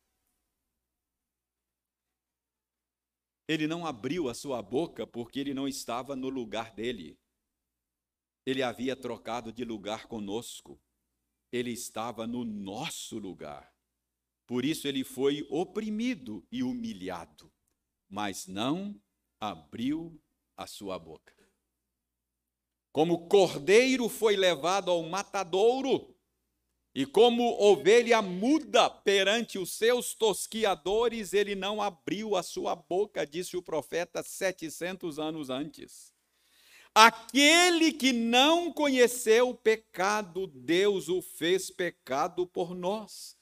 Ele 3.49 3.67
não 3.67 3.87
abriu 3.87 4.29
a 4.29 4.35
sua 4.35 4.61
boca 4.61 5.07
porque 5.07 5.41
ele 5.41 5.55
não 5.55 5.67
estava 5.67 6.15
no 6.15 6.29
lugar 6.29 6.75
dele. 6.75 7.19
Ele 8.45 8.63
havia 8.63 8.95
trocado 8.95 9.51
de 9.51 9.65
lugar 9.65 10.07
conosco. 10.07 10.79
Ele 11.51 11.71
estava 11.71 12.27
no 12.27 12.45
nosso 12.45 13.19
lugar. 13.19 13.75
Por 14.47 14.67
isso 14.67 14.87
ele 14.87 15.03
foi 15.03 15.47
oprimido 15.51 16.47
e 16.53 16.63
humilhado, 16.63 17.51
mas 18.09 18.47
não 18.47 19.01
abriu 19.41 20.21
a 20.57 20.67
sua 20.67 20.99
boca. 20.99 21.35
Como 22.93 23.29
cordeiro 23.29 24.09
foi 24.09 24.37
levado 24.37 24.91
ao 24.91 25.03
matadouro, 25.03 26.15
e 26.95 27.07
como 27.07 27.61
ovelha 27.61 28.21
muda 28.21 28.89
perante 28.89 29.59
os 29.59 29.73
seus 29.73 30.15
tosquiadores, 30.15 31.33
ele 31.33 31.55
não 31.55 31.81
abriu 31.81 32.35
a 32.35 32.43
sua 32.43 32.75
boca, 32.75 33.27
disse 33.27 33.57
o 33.57 33.63
profeta 33.63 34.23
700 34.23 35.19
anos 35.19 35.51
antes. 35.51 36.13
Aquele 36.95 37.93
que 37.93 38.13
não 38.13 38.73
conheceu 38.73 39.51
o 39.51 39.55
pecado, 39.55 40.47
Deus 40.47 41.09
o 41.09 41.23
fez 41.23 41.71
pecado 41.71 42.47
por 42.47 42.75
nós 42.75 43.39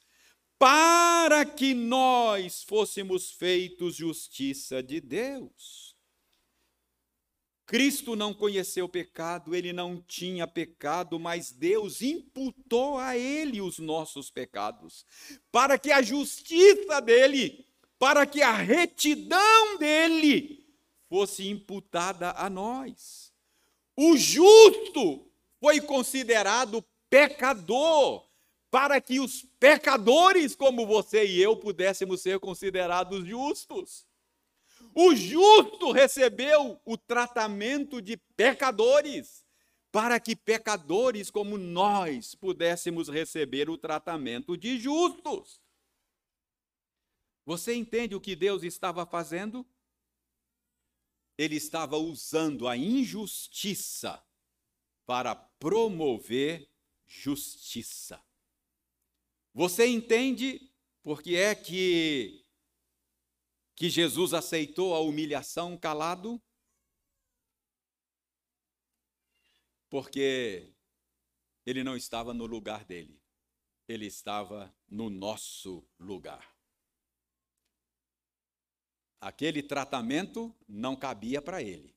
para 0.59 1.45
que 1.45 1.73
nós 1.73 2.63
fôssemos 2.63 3.31
feitos 3.31 3.95
justiça 3.95 4.81
de 4.81 4.99
Deus. 4.99 5.86
Cristo 7.67 8.15
não 8.15 8.33
conheceu 8.33 8.87
pecado, 8.87 9.53
ele 9.53 9.73
não 9.73 10.01
tinha 10.07 10.47
pecado, 10.47 11.19
mas 11.19 11.51
Deus 11.51 12.01
imputou 12.01 12.97
a 12.97 13.17
ele 13.17 13.59
os 13.59 13.77
nossos 13.77 14.31
pecados, 14.31 15.05
para 15.51 15.77
que 15.77 15.91
a 15.91 16.01
justiça 16.01 17.01
dele, 17.01 17.67
para 17.99 18.25
que 18.25 18.41
a 18.41 18.53
retidão 18.53 19.77
dele 19.77 20.65
fosse 21.09 21.49
imputada 21.49 22.31
a 22.37 22.49
nós. 22.49 23.33
O 23.97 24.15
justo 24.15 25.29
foi 25.59 25.81
considerado 25.81 26.81
pecador, 27.09 28.25
para 28.71 29.01
que 29.01 29.19
os 29.19 29.45
pecadores 29.59 30.55
como 30.55 30.87
você 30.87 31.25
e 31.25 31.41
eu 31.41 31.57
pudéssemos 31.57 32.21
ser 32.21 32.39
considerados 32.39 33.27
justos. 33.27 34.06
O 34.99 35.13
justo 35.13 35.91
recebeu 35.91 36.81
o 36.83 36.97
tratamento 36.97 38.01
de 38.01 38.17
pecadores, 38.35 39.45
para 39.91 40.19
que 40.19 40.35
pecadores 40.35 41.29
como 41.29 41.55
nós 41.55 42.33
pudéssemos 42.33 43.07
receber 43.07 43.69
o 43.69 43.77
tratamento 43.77 44.57
de 44.57 44.79
justos. 44.79 45.61
Você 47.45 47.75
entende 47.75 48.15
o 48.15 48.19
que 48.19 48.35
Deus 48.35 48.63
estava 48.63 49.05
fazendo? 49.05 49.63
Ele 51.37 51.57
estava 51.57 51.97
usando 51.97 52.67
a 52.67 52.75
injustiça 52.75 54.19
para 55.05 55.35
promover 55.35 56.67
justiça. 57.05 58.19
Você 59.53 59.85
entende 59.85 60.73
por 61.03 61.21
que 61.21 61.35
é 61.35 61.53
que, 61.53 62.43
que 63.77 63.91
Jesus 63.91 64.33
aceitou 64.33 64.95
a 64.95 64.99
humilhação 64.99 65.77
calado? 65.77 66.41
Porque 69.87 70.73
ele 71.63 71.83
não 71.83 71.95
estava 71.95 72.33
no 72.33 72.47
lugar 72.47 72.83
dele, 72.83 73.21
ele 73.87 74.07
estava 74.07 74.75
no 74.89 75.11
nosso 75.11 75.87
lugar. 75.99 76.57
Aquele 79.21 79.61
tratamento 79.61 80.55
não 80.67 80.95
cabia 80.95 81.39
para 81.39 81.61
ele, 81.61 81.95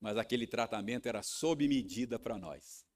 mas 0.00 0.16
aquele 0.16 0.46
tratamento 0.46 1.06
era 1.06 1.22
sob 1.22 1.68
medida 1.68 2.18
para 2.18 2.38
nós. 2.38 2.86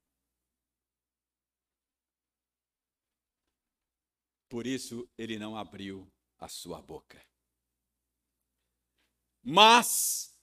Por 4.49 4.65
isso 4.65 5.07
ele 5.15 5.37
não 5.37 5.55
abriu 5.55 6.11
a 6.39 6.47
sua 6.47 6.81
boca. 6.81 7.30
Mas 9.43 10.37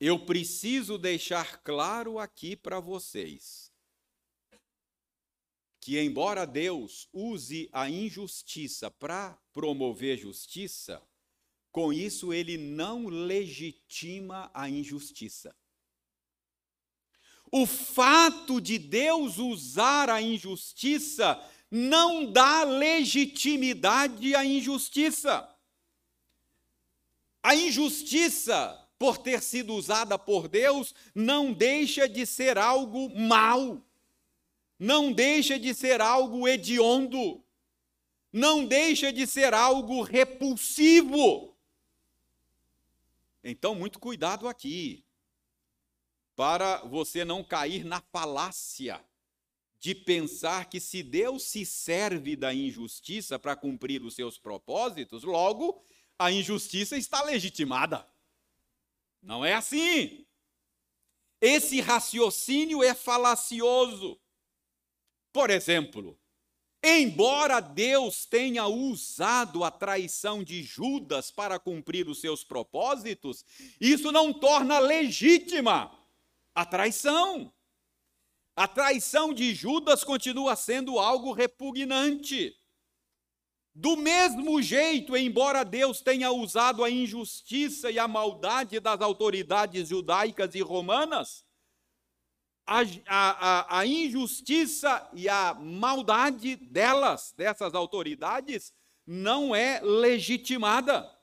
eu 0.00 0.24
preciso 0.24 0.98
deixar 0.98 1.62
claro 1.62 2.18
aqui 2.18 2.56
para 2.56 2.80
vocês 2.80 3.72
que, 5.80 6.00
embora 6.00 6.44
Deus 6.44 7.08
use 7.12 7.68
a 7.72 7.88
injustiça 7.88 8.90
para 8.90 9.38
promover 9.52 10.18
justiça, 10.18 11.00
com 11.70 11.92
isso 11.92 12.32
ele 12.32 12.58
não 12.58 13.06
legitima 13.06 14.50
a 14.52 14.68
injustiça. 14.68 15.54
O 17.52 17.66
fato 17.66 18.60
de 18.60 18.78
Deus 18.78 19.38
usar 19.38 20.10
a 20.10 20.20
injustiça 20.20 21.40
não 21.70 22.32
dá 22.32 22.64
legitimidade 22.64 24.34
à 24.34 24.44
injustiça. 24.44 25.55
A 27.46 27.54
injustiça, 27.54 28.76
por 28.98 29.18
ter 29.18 29.40
sido 29.40 29.72
usada 29.72 30.18
por 30.18 30.48
Deus, 30.48 30.92
não 31.14 31.52
deixa 31.52 32.08
de 32.08 32.26
ser 32.26 32.58
algo 32.58 33.08
mal, 33.16 33.80
não 34.76 35.12
deixa 35.12 35.56
de 35.56 35.72
ser 35.72 36.00
algo 36.00 36.48
hediondo, 36.48 37.40
não 38.32 38.66
deixa 38.66 39.12
de 39.12 39.28
ser 39.28 39.54
algo 39.54 40.02
repulsivo. 40.02 41.56
Então, 43.44 43.76
muito 43.76 44.00
cuidado 44.00 44.48
aqui, 44.48 45.04
para 46.34 46.78
você 46.78 47.24
não 47.24 47.44
cair 47.44 47.84
na 47.84 48.00
falácia 48.00 49.00
de 49.78 49.94
pensar 49.94 50.68
que 50.68 50.80
se 50.80 51.00
Deus 51.00 51.44
se 51.44 51.64
serve 51.64 52.34
da 52.34 52.52
injustiça 52.52 53.38
para 53.38 53.54
cumprir 53.54 54.02
os 54.02 54.16
seus 54.16 54.36
propósitos, 54.36 55.22
logo 55.22 55.80
a 56.18 56.30
injustiça 56.30 56.96
está 56.96 57.22
legitimada. 57.22 58.06
Não 59.22 59.44
é 59.44 59.54
assim. 59.54 60.26
Esse 61.40 61.80
raciocínio 61.80 62.82
é 62.82 62.94
falacioso. 62.94 64.18
Por 65.32 65.50
exemplo, 65.50 66.18
embora 66.82 67.60
Deus 67.60 68.24
tenha 68.24 68.66
usado 68.66 69.64
a 69.64 69.70
traição 69.70 70.42
de 70.42 70.62
Judas 70.62 71.30
para 71.30 71.58
cumprir 71.58 72.08
os 72.08 72.20
seus 72.20 72.42
propósitos, 72.42 73.44
isso 73.80 74.10
não 74.10 74.32
torna 74.32 74.78
legítima 74.78 75.92
a 76.54 76.64
traição. 76.64 77.52
A 78.54 78.66
traição 78.66 79.34
de 79.34 79.54
Judas 79.54 80.02
continua 80.02 80.56
sendo 80.56 80.98
algo 80.98 81.32
repugnante. 81.32 82.56
Do 83.78 83.94
mesmo 83.94 84.62
jeito, 84.62 85.14
embora 85.14 85.62
Deus 85.62 86.00
tenha 86.00 86.32
usado 86.32 86.82
a 86.82 86.88
injustiça 86.88 87.90
e 87.90 87.98
a 87.98 88.08
maldade 88.08 88.80
das 88.80 89.02
autoridades 89.02 89.90
judaicas 89.90 90.54
e 90.54 90.62
romanas, 90.62 91.44
a, 92.66 92.80
a, 93.06 93.80
a, 93.80 93.86
injustiça 93.86 95.06
e 95.12 95.28
a 95.28 95.52
maldade 95.52 96.56
delas, 96.56 97.34
dessas 97.36 97.74
autoridades, 97.74 98.72
não 99.06 99.54
é 99.54 99.78
legitimada. 99.82 101.14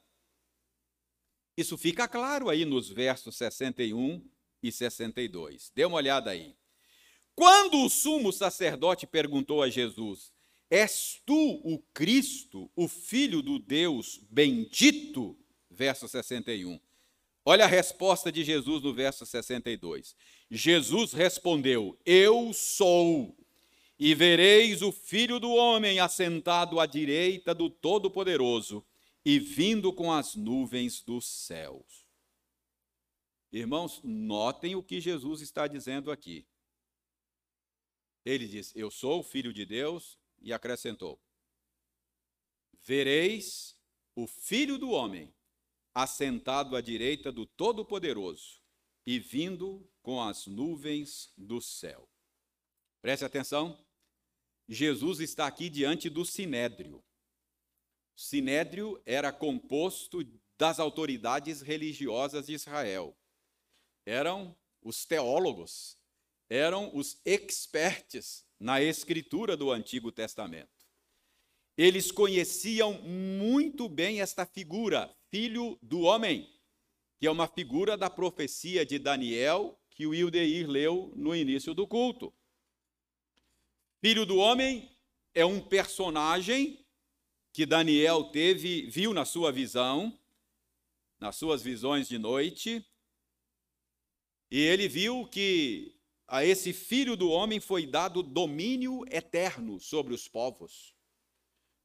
Isso 1.58 1.76
fica 1.76 2.08
claro 2.08 2.52
aí 2.52 2.66
nos 2.66 2.88
versos 2.88 3.36
61 3.36 4.24
e 4.62 4.72
62. 4.72 5.72
Dê 5.74 5.86
uma 5.86 5.98
olhada 5.98 6.30
aí. 6.30 6.56
Quando 7.34 7.84
o 7.84 7.90
sumo 7.90 8.32
sacerdote 8.32 9.08
perguntou 9.08 9.64
a 9.64 9.72
Jesus: 9.72 10.32
És 10.74 11.22
tu 11.24 11.62
o 11.64 11.78
Cristo, 11.94 12.68
o 12.76 12.88
Filho 12.88 13.44
do 13.44 13.60
Deus 13.60 14.20
bendito? 14.32 15.38
Verso 15.70 16.08
61. 16.08 16.80
Olha 17.46 17.66
a 17.66 17.68
resposta 17.68 18.32
de 18.32 18.44
Jesus 18.44 18.82
no 18.82 18.92
verso 18.92 19.24
62. 19.24 20.16
Jesus 20.50 21.14
respondeu: 21.14 21.96
Eu 22.04 22.52
sou, 22.54 23.38
e 24.00 24.16
vereis 24.16 24.82
o 24.82 24.92
Filho 24.92 25.40
do 25.40 25.52
Homem 25.52 26.00
assentado 26.00 26.80
à 26.80 26.88
direita 26.88 27.54
do 27.54 27.70
Todo-Poderoso 27.70 28.84
e 29.24 29.38
vindo 29.38 29.94
com 29.94 30.12
as 30.12 30.34
nuvens 30.34 31.04
dos 31.04 31.28
céus. 31.28 32.04
Irmãos, 33.52 34.02
notem 34.04 34.74
o 34.74 34.82
que 34.82 35.00
Jesus 35.00 35.40
está 35.40 35.68
dizendo 35.68 36.10
aqui. 36.10 36.48
Ele 38.26 38.48
diz: 38.48 38.76
Eu 38.76 38.90
sou 38.90 39.20
o 39.20 39.24
Filho 39.24 39.54
de 39.54 39.68
Deus, 39.68 40.18
e 40.44 40.52
acrescentou: 40.52 41.20
Vereis 42.82 43.76
o 44.16 44.28
Filho 44.28 44.78
do 44.78 44.92
Homem 44.92 45.34
assentado 45.94 46.76
à 46.76 46.82
direita 46.82 47.32
do 47.32 47.46
Todo-Poderoso 47.46 48.62
e 49.06 49.20
vindo 49.20 49.90
com 50.02 50.22
as 50.22 50.46
nuvens 50.46 51.32
do 51.38 51.62
céu. 51.62 52.10
Preste 53.02 53.26
atenção. 53.26 53.84
Jesus 54.68 55.20
está 55.20 55.48
aqui 55.48 55.70
diante 55.70 56.10
do 56.10 56.26
sinédrio. 56.26 57.04
Sinédrio 58.16 59.02
era 59.06 59.32
composto 59.32 60.20
das 60.58 60.80
autoridades 60.80 61.62
religiosas 61.62 62.48
de 62.48 62.54
Israel. 62.54 63.18
Eram 64.06 64.56
os 64.82 65.06
teólogos, 65.06 65.98
eram 66.50 66.96
os 66.96 67.20
experts 67.26 68.46
na 68.64 68.82
escritura 68.82 69.58
do 69.58 69.74
Antigo 69.74 70.10
Testamento. 70.10 70.88
Eles 71.78 72.14
conheciam 72.14 72.94
muito 72.94 73.90
bem 73.90 74.22
esta 74.22 74.46
figura, 74.46 75.14
filho 75.30 75.78
do 75.82 76.04
homem, 76.04 76.50
que 77.20 77.28
é 77.28 77.32
uma 77.32 77.46
figura 77.46 77.98
da 77.98 78.10
profecia 78.10 78.86
de 78.86 78.98
Daniel 78.98 79.78
que 79.90 80.08
o 80.08 80.16
Ildeir 80.16 80.70
leu 80.70 81.12
no 81.14 81.36
início 81.36 81.74
do 81.74 81.86
culto. 81.86 82.34
Filho 84.00 84.26
do 84.26 84.38
homem 84.38 84.90
é 85.34 85.46
um 85.46 85.60
personagem 85.60 86.86
que 87.52 87.66
Daniel 87.66 88.24
teve, 88.32 88.84
viu 88.84 89.14
na 89.14 89.26
sua 89.26 89.52
visão, 89.52 90.18
nas 91.20 91.36
suas 91.36 91.62
visões 91.62 92.08
de 92.08 92.18
noite, 92.18 92.86
e 94.50 94.58
ele 94.62 94.88
viu 94.88 95.28
que 95.28 95.93
a 96.34 96.44
esse 96.44 96.74
filho 96.74 97.16
do 97.16 97.30
homem 97.30 97.60
foi 97.60 97.86
dado 97.86 98.24
domínio 98.24 99.06
eterno 99.12 99.80
sobre 99.80 100.14
os 100.14 100.28
povos 100.28 100.94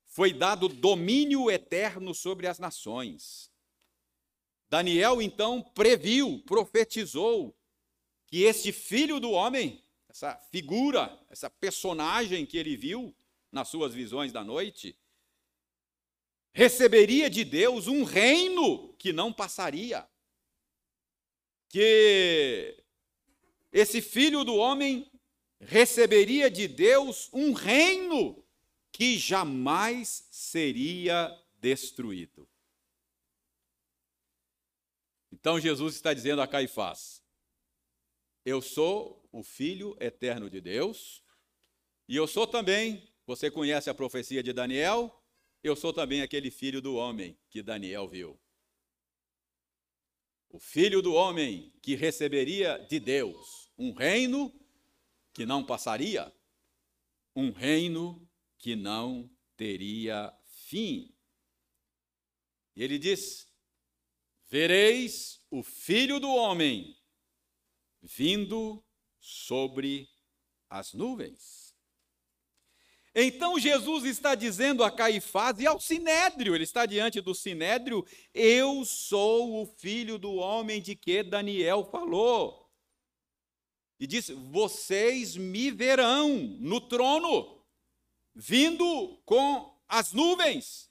foi 0.08 0.32
dado 0.32 0.68
domínio 0.68 1.50
eterno 1.50 2.14
sobre 2.14 2.46
as 2.46 2.58
nações. 2.58 3.52
Daniel 4.68 5.22
então 5.22 5.62
previu, 5.62 6.42
profetizou 6.46 7.56
que 8.26 8.42
este 8.42 8.72
filho 8.72 9.20
do 9.20 9.30
homem, 9.30 9.82
essa 10.08 10.34
figura, 10.50 11.18
essa 11.30 11.48
personagem 11.48 12.44
que 12.44 12.56
ele 12.56 12.76
viu 12.76 13.14
nas 13.52 13.68
suas 13.68 13.94
visões 13.94 14.32
da 14.32 14.42
noite, 14.42 14.98
receberia 16.52 17.30
de 17.30 17.44
Deus 17.44 17.86
um 17.86 18.02
reino 18.02 18.92
que 18.94 19.12
não 19.12 19.32
passaria. 19.32 20.08
Que 21.68 22.77
esse 23.72 24.00
filho 24.00 24.44
do 24.44 24.56
homem 24.56 25.10
receberia 25.60 26.50
de 26.50 26.66
Deus 26.68 27.28
um 27.32 27.52
reino 27.52 28.44
que 28.92 29.18
jamais 29.18 30.26
seria 30.30 31.36
destruído. 31.60 32.48
Então 35.32 35.60
Jesus 35.60 35.94
está 35.94 36.14
dizendo 36.14 36.42
a 36.42 36.46
Caifás: 36.46 37.22
Eu 38.44 38.62
sou 38.62 39.28
o 39.30 39.42
Filho 39.42 39.96
eterno 40.00 40.48
de 40.48 40.60
Deus, 40.60 41.22
e 42.08 42.16
eu 42.16 42.26
sou 42.26 42.46
também, 42.46 43.08
você 43.26 43.50
conhece 43.50 43.90
a 43.90 43.94
profecia 43.94 44.42
de 44.42 44.52
Daniel, 44.52 45.22
eu 45.62 45.76
sou 45.76 45.92
também 45.92 46.22
aquele 46.22 46.50
filho 46.50 46.80
do 46.80 46.94
homem 46.94 47.38
que 47.50 47.62
Daniel 47.62 48.08
viu. 48.08 48.40
O 50.50 50.58
filho 50.58 51.02
do 51.02 51.12
homem 51.12 51.72
que 51.82 51.94
receberia 51.94 52.78
de 52.88 52.98
Deus 52.98 53.70
um 53.76 53.92
reino 53.92 54.52
que 55.32 55.46
não 55.46 55.64
passaria, 55.64 56.32
um 57.34 57.52
reino 57.52 58.28
que 58.58 58.74
não 58.74 59.30
teria 59.56 60.34
fim. 60.46 61.14
E 62.74 62.82
ele 62.82 62.98
diz: 62.98 63.46
Vereis 64.48 65.40
o 65.50 65.62
filho 65.62 66.18
do 66.18 66.28
homem 66.28 66.96
vindo 68.00 68.82
sobre 69.20 70.08
as 70.70 70.94
nuvens. 70.94 71.57
Então 73.20 73.58
Jesus 73.58 74.04
está 74.04 74.36
dizendo 74.36 74.84
a 74.84 74.92
Caifás 74.92 75.58
e 75.58 75.66
ao 75.66 75.80
sinédrio, 75.80 76.54
ele 76.54 76.62
está 76.62 76.86
diante 76.86 77.20
do 77.20 77.34
sinédrio: 77.34 78.06
Eu 78.32 78.84
sou 78.84 79.60
o 79.60 79.66
filho 79.66 80.18
do 80.18 80.34
homem 80.34 80.80
de 80.80 80.94
que 80.94 81.24
Daniel 81.24 81.84
falou. 81.90 82.70
E 83.98 84.06
diz: 84.06 84.28
Vocês 84.28 85.36
me 85.36 85.68
verão 85.72 86.28
no 86.60 86.80
trono 86.80 87.60
vindo 88.36 89.20
com 89.24 89.76
as 89.88 90.12
nuvens 90.12 90.88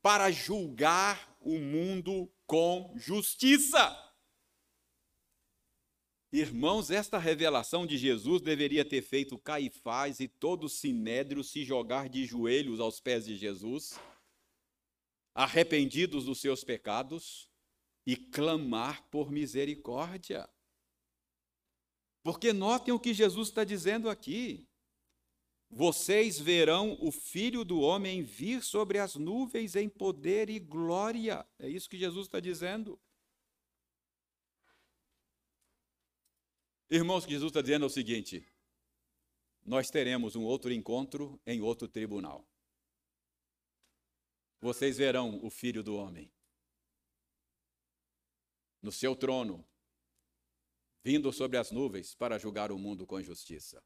para 0.00 0.30
julgar 0.30 1.36
o 1.40 1.58
mundo 1.58 2.32
com 2.46 2.92
justiça. 2.94 4.03
Irmãos, 6.36 6.90
esta 6.90 7.16
revelação 7.16 7.86
de 7.86 7.96
Jesus 7.96 8.42
deveria 8.42 8.84
ter 8.84 9.02
feito 9.02 9.38
Caifás 9.38 10.18
e 10.18 10.26
todo 10.26 10.64
o 10.64 10.68
sinédrio 10.68 11.44
se 11.44 11.62
jogar 11.62 12.08
de 12.08 12.24
joelhos 12.24 12.80
aos 12.80 12.98
pés 12.98 13.24
de 13.24 13.36
Jesus, 13.36 14.00
arrependidos 15.32 16.24
dos 16.24 16.40
seus 16.40 16.64
pecados 16.64 17.48
e 18.04 18.16
clamar 18.16 19.08
por 19.10 19.30
misericórdia. 19.30 20.50
Porque 22.20 22.52
notem 22.52 22.92
o 22.92 22.98
que 22.98 23.14
Jesus 23.14 23.50
está 23.50 23.62
dizendo 23.62 24.10
aqui 24.10 24.66
vocês 25.70 26.36
verão 26.36 26.98
o 27.00 27.12
Filho 27.12 27.64
do 27.64 27.80
Homem 27.80 28.24
vir 28.24 28.60
sobre 28.60 28.98
as 28.98 29.14
nuvens 29.14 29.76
em 29.76 29.88
poder 29.88 30.50
e 30.50 30.58
glória. 30.58 31.46
É 31.60 31.68
isso 31.68 31.88
que 31.88 31.96
Jesus 31.96 32.26
está 32.26 32.40
dizendo. 32.40 32.98
Irmãos, 36.94 37.24
Jesus 37.24 37.50
está 37.50 37.60
dizendo 37.60 37.86
o 37.86 37.90
seguinte: 37.90 38.46
nós 39.64 39.90
teremos 39.90 40.36
um 40.36 40.44
outro 40.44 40.72
encontro 40.72 41.40
em 41.46 41.60
outro 41.60 41.88
tribunal. 41.88 42.46
Vocês 44.60 44.96
verão 44.96 45.44
o 45.44 45.50
Filho 45.50 45.82
do 45.82 45.96
Homem 45.96 46.30
no 48.80 48.92
seu 48.92 49.16
trono, 49.16 49.66
vindo 51.02 51.32
sobre 51.32 51.56
as 51.56 51.70
nuvens 51.70 52.14
para 52.14 52.38
julgar 52.38 52.70
o 52.70 52.78
mundo 52.78 53.06
com 53.06 53.20
justiça 53.22 53.82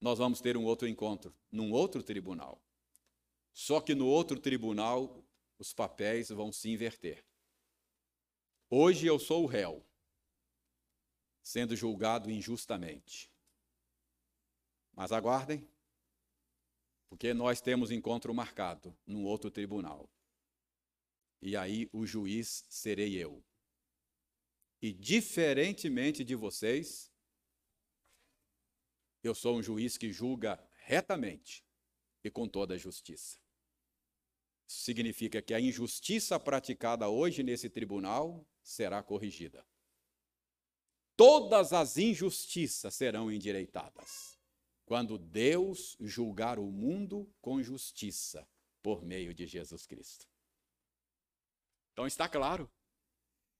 nós 0.00 0.18
vamos 0.18 0.40
ter 0.40 0.56
um 0.56 0.64
outro 0.64 0.86
encontro, 0.86 1.34
num 1.50 1.72
outro 1.72 2.02
tribunal. 2.02 2.62
Só 3.52 3.80
que 3.80 3.94
no 3.94 4.06
outro 4.06 4.38
tribunal, 4.38 5.24
os 5.58 5.72
papéis 5.72 6.28
vão 6.28 6.52
se 6.52 6.68
inverter. 6.70 7.24
Hoje 8.68 9.06
eu 9.06 9.18
sou 9.18 9.44
o 9.44 9.46
réu, 9.46 9.85
sendo 11.46 11.76
julgado 11.76 12.28
injustamente. 12.28 13.30
Mas 14.92 15.12
aguardem, 15.12 15.64
porque 17.08 17.32
nós 17.32 17.60
temos 17.60 17.92
encontro 17.92 18.34
marcado 18.34 18.98
num 19.06 19.24
outro 19.24 19.48
tribunal. 19.48 20.10
E 21.40 21.56
aí 21.56 21.88
o 21.92 22.04
juiz 22.04 22.66
serei 22.68 23.14
eu. 23.16 23.44
E 24.82 24.92
diferentemente 24.92 26.24
de 26.24 26.34
vocês, 26.34 27.12
Eu 29.22 29.34
sou 29.34 29.56
um 29.56 29.62
juiz 29.62 29.98
que 29.98 30.12
julga 30.12 30.56
retamente 30.84 31.64
e 32.22 32.30
com 32.30 32.46
toda 32.46 32.74
a 32.74 32.78
justiça. 32.78 33.40
Isso 34.68 34.82
significa 34.82 35.42
que 35.42 35.52
a 35.52 35.58
injustiça 35.58 36.38
praticada 36.38 37.08
hoje 37.08 37.42
nesse 37.42 37.68
tribunal 37.68 38.46
será 38.62 39.02
corrigida. 39.02 39.66
Todas 41.16 41.72
as 41.72 41.96
injustiças 41.96 42.94
serão 42.94 43.32
endireitadas 43.32 44.38
quando 44.84 45.16
Deus 45.16 45.96
julgar 45.98 46.58
o 46.58 46.70
mundo 46.70 47.28
com 47.40 47.62
justiça 47.62 48.46
por 48.82 49.02
meio 49.02 49.34
de 49.34 49.46
Jesus 49.46 49.86
Cristo. 49.86 50.26
Então 51.92 52.06
está 52.06 52.28
claro. 52.28 52.70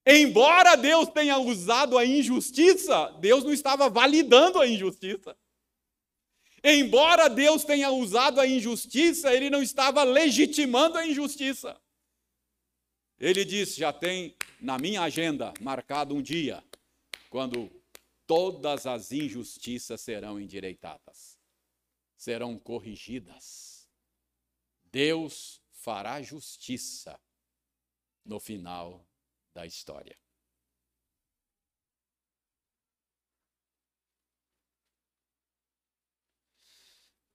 Embora 0.07 0.77
Deus 0.77 1.09
tenha 1.09 1.39
usado 1.39 1.99
a 1.99 2.05
injustiça, 2.05 3.11
Deus 3.19 3.43
não 3.43 3.53
estava 3.53 3.89
validando 3.89 4.61
a 4.61 4.69
injustiça. 4.69 5.37
Embora 6.63 7.29
Deus 7.29 7.65
tenha 7.65 7.91
usado 7.91 8.41
a 8.41 8.47
injustiça, 8.47 9.35
ele 9.35 9.49
não 9.49 9.63
estava 9.63 10.05
legitimando 10.05 10.99
a 10.99 11.07
injustiça. 11.07 11.81
Ele 13.19 13.45
disse: 13.45 13.81
já 13.81 13.93
tem 13.93 14.37
na 14.61 14.79
minha 14.79 15.03
agenda 15.03 15.55
marcado 15.61 16.15
um 16.15 16.23
dia 16.23 16.63
quando 17.31 17.71
todas 18.27 18.87
as 18.87 19.13
injustiças 19.13 20.01
serão 20.01 20.41
endireitadas, 20.41 21.39
serão 22.17 22.59
corrigidas. 22.59 23.89
Deus 24.85 25.63
fará 25.71 26.23
justiça 26.23 27.21
no 28.25 28.41
final 28.41 29.07
da 29.55 29.67
história. 29.67 30.19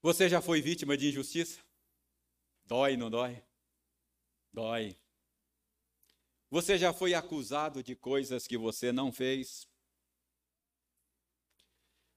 Você 0.02 0.28
já 0.28 0.42
foi 0.42 0.62
vítima 0.62 0.98
de 0.98 1.10
injustiça? 1.10 1.64
Dói, 2.66 2.98
não 2.98 3.10
dói? 3.10 3.44
Dói. 4.52 4.98
Você 6.50 6.78
já 6.78 6.92
foi 6.92 7.14
acusado 7.14 7.84
de 7.84 7.96
coisas 7.96 8.48
que 8.48 8.58
você 8.58 8.92
não 8.92 9.12
fez? 9.12 9.71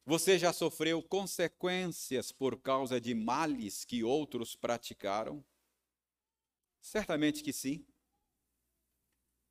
Você 0.06 0.38
já 0.38 0.52
sofreu 0.52 1.02
consequências 1.02 2.30
por 2.30 2.60
causa 2.60 3.00
de 3.00 3.14
males 3.14 3.84
que 3.84 4.04
outros 4.04 4.54
praticaram? 4.54 5.42
Certamente 6.80 7.42
que 7.42 7.52
sim. 7.52 7.86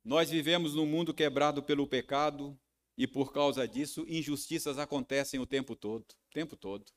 Nós 0.04 0.30
vivemos 0.30 0.74
num 0.74 0.86
mundo 0.86 1.12
quebrado 1.12 1.62
pelo 1.62 1.86
pecado 1.86 2.58
e 2.96 3.06
por 3.06 3.32
causa 3.32 3.66
disso 3.66 4.04
injustiças 4.06 4.78
acontecem 4.78 5.40
o 5.40 5.46
tempo 5.46 5.74
todo, 5.74 6.06
tempo 6.30 6.56
todo 6.56 6.92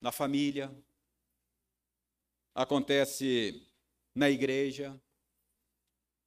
na 0.00 0.12
família, 0.12 0.70
acontece 2.54 3.66
na 4.14 4.30
igreja, 4.30 5.00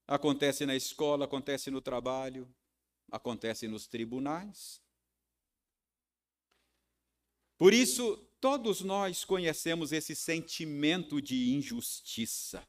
acontece 0.08 0.66
na 0.66 0.76
escola, 0.76 1.26
acontece 1.26 1.70
no 1.70 1.82
trabalho, 1.82 2.54
acontece 3.12 3.68
nos 3.68 3.88
tribunais. 3.88 4.82
Por 7.60 7.74
isso, 7.74 8.16
todos 8.40 8.80
nós 8.80 9.26
conhecemos 9.26 9.92
esse 9.92 10.16
sentimento 10.16 11.22
de 11.22 11.54
injustiça. 11.54 12.66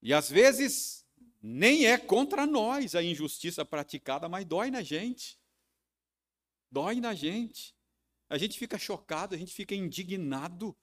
E 0.00 0.14
às 0.14 0.30
vezes, 0.30 1.06
nem 1.42 1.84
é 1.84 1.98
contra 1.98 2.46
nós 2.46 2.94
a 2.94 3.02
injustiça 3.02 3.62
praticada, 3.62 4.30
mas 4.30 4.46
dói 4.46 4.70
na 4.70 4.82
gente. 4.82 5.38
Dói 6.70 7.00
na 7.00 7.14
gente. 7.14 7.76
A 8.30 8.38
gente 8.38 8.58
fica 8.58 8.78
chocado, 8.78 9.34
a 9.34 9.38
gente 9.38 9.52
fica 9.52 9.74
indignado 9.74 10.74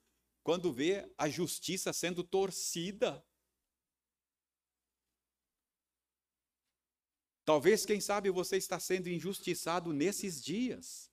quando 0.44 0.72
vê 0.72 1.12
a 1.18 1.28
justiça 1.28 1.92
sendo 1.92 2.22
torcida. 2.22 3.26
Talvez, 7.44 7.84
quem 7.84 8.00
sabe, 8.00 8.30
você 8.30 8.56
está 8.56 8.78
sendo 8.78 9.08
injustiçado 9.08 9.92
nesses 9.92 10.40
dias. 10.40 11.11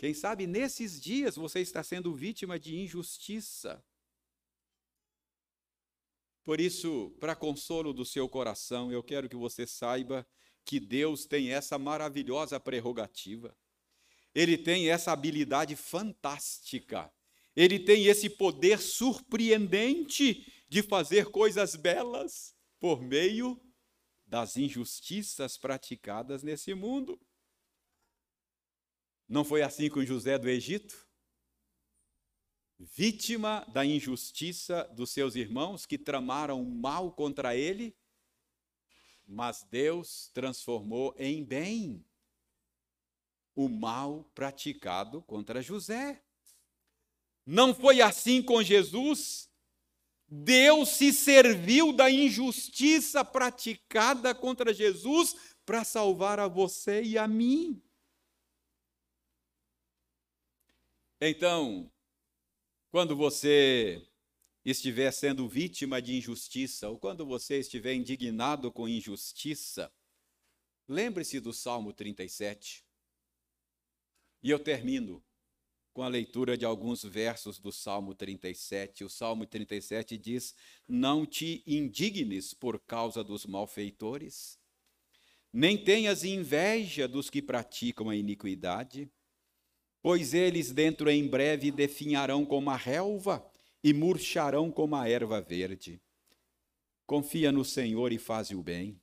Quem 0.00 0.14
sabe 0.14 0.46
nesses 0.46 0.98
dias 0.98 1.36
você 1.36 1.60
está 1.60 1.82
sendo 1.82 2.14
vítima 2.14 2.58
de 2.58 2.74
injustiça. 2.74 3.84
Por 6.42 6.58
isso, 6.58 7.14
para 7.20 7.36
consolo 7.36 7.92
do 7.92 8.02
seu 8.02 8.26
coração, 8.26 8.90
eu 8.90 9.02
quero 9.02 9.28
que 9.28 9.36
você 9.36 9.66
saiba 9.66 10.26
que 10.64 10.80
Deus 10.80 11.26
tem 11.26 11.52
essa 11.52 11.78
maravilhosa 11.78 12.58
prerrogativa. 12.58 13.54
Ele 14.34 14.56
tem 14.56 14.88
essa 14.88 15.12
habilidade 15.12 15.76
fantástica. 15.76 17.12
Ele 17.54 17.78
tem 17.78 18.06
esse 18.06 18.30
poder 18.30 18.78
surpreendente 18.78 20.50
de 20.66 20.82
fazer 20.82 21.26
coisas 21.26 21.76
belas 21.76 22.56
por 22.80 23.02
meio 23.02 23.60
das 24.26 24.56
injustiças 24.56 25.58
praticadas 25.58 26.42
nesse 26.42 26.72
mundo. 26.72 27.20
Não 29.30 29.44
foi 29.44 29.62
assim 29.62 29.88
com 29.88 30.04
José 30.04 30.36
do 30.36 30.48
Egito? 30.48 31.06
Vítima 32.76 33.64
da 33.72 33.86
injustiça 33.86 34.82
dos 34.92 35.12
seus 35.12 35.36
irmãos 35.36 35.86
que 35.86 35.96
tramaram 35.96 36.64
mal 36.64 37.12
contra 37.12 37.54
ele, 37.54 37.96
mas 39.24 39.64
Deus 39.70 40.32
transformou 40.34 41.14
em 41.16 41.44
bem 41.44 42.04
o 43.54 43.68
mal 43.68 44.28
praticado 44.34 45.22
contra 45.22 45.62
José. 45.62 46.20
Não 47.46 47.72
foi 47.72 48.00
assim 48.00 48.42
com 48.42 48.60
Jesus? 48.60 49.48
Deus 50.26 50.88
se 50.88 51.12
serviu 51.12 51.92
da 51.92 52.10
injustiça 52.10 53.24
praticada 53.24 54.34
contra 54.34 54.74
Jesus 54.74 55.36
para 55.64 55.84
salvar 55.84 56.40
a 56.40 56.48
você 56.48 57.00
e 57.04 57.16
a 57.16 57.28
mim. 57.28 57.80
Então, 61.22 61.92
quando 62.90 63.14
você 63.14 64.08
estiver 64.64 65.12
sendo 65.12 65.46
vítima 65.46 66.00
de 66.00 66.16
injustiça, 66.16 66.88
ou 66.88 66.98
quando 66.98 67.26
você 67.26 67.58
estiver 67.58 67.92
indignado 67.92 68.72
com 68.72 68.88
injustiça, 68.88 69.92
lembre-se 70.88 71.38
do 71.38 71.52
Salmo 71.52 71.92
37. 71.92 72.86
E 74.42 74.48
eu 74.48 74.58
termino 74.58 75.22
com 75.92 76.02
a 76.02 76.08
leitura 76.08 76.56
de 76.56 76.64
alguns 76.64 77.02
versos 77.02 77.58
do 77.58 77.70
Salmo 77.70 78.14
37. 78.14 79.04
O 79.04 79.10
Salmo 79.10 79.44
37 79.44 80.16
diz: 80.16 80.54
Não 80.88 81.26
te 81.26 81.62
indignes 81.66 82.54
por 82.54 82.80
causa 82.80 83.22
dos 83.22 83.44
malfeitores, 83.44 84.58
nem 85.52 85.76
tenhas 85.76 86.24
inveja 86.24 87.06
dos 87.06 87.28
que 87.28 87.42
praticam 87.42 88.08
a 88.08 88.16
iniquidade, 88.16 89.12
pois 90.02 90.34
eles 90.34 90.72
dentro 90.72 91.10
em 91.10 91.26
breve 91.26 91.70
definharão 91.70 92.44
como 92.44 92.70
a 92.70 92.76
relva 92.76 93.44
e 93.82 93.92
murcharão 93.92 94.70
como 94.70 94.96
a 94.96 95.08
erva 95.08 95.40
verde. 95.40 96.00
Confia 97.06 97.50
no 97.50 97.64
Senhor 97.64 98.12
e 98.12 98.18
faz 98.18 98.50
o 98.50 98.62
bem. 98.62 99.00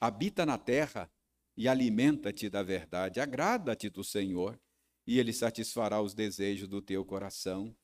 Habita 0.00 0.44
na 0.44 0.58
terra 0.58 1.10
e 1.56 1.68
alimenta-te 1.68 2.48
da 2.48 2.62
verdade. 2.62 3.20
Agrada-te 3.20 3.88
do 3.90 4.02
Senhor, 4.02 4.58
e 5.06 5.18
ele 5.18 5.32
satisfará 5.32 6.00
os 6.00 6.14
desejos 6.14 6.68
do 6.68 6.80
teu 6.80 7.04
coração. 7.04 7.74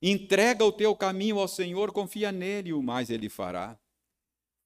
Entrega 0.00 0.64
o 0.64 0.72
teu 0.72 0.94
caminho 0.96 1.38
ao 1.38 1.48
Senhor, 1.48 1.92
confia 1.92 2.32
nele, 2.32 2.70
e 2.70 2.72
o 2.72 2.82
mais 2.82 3.10
ele 3.10 3.28
fará. 3.28 3.78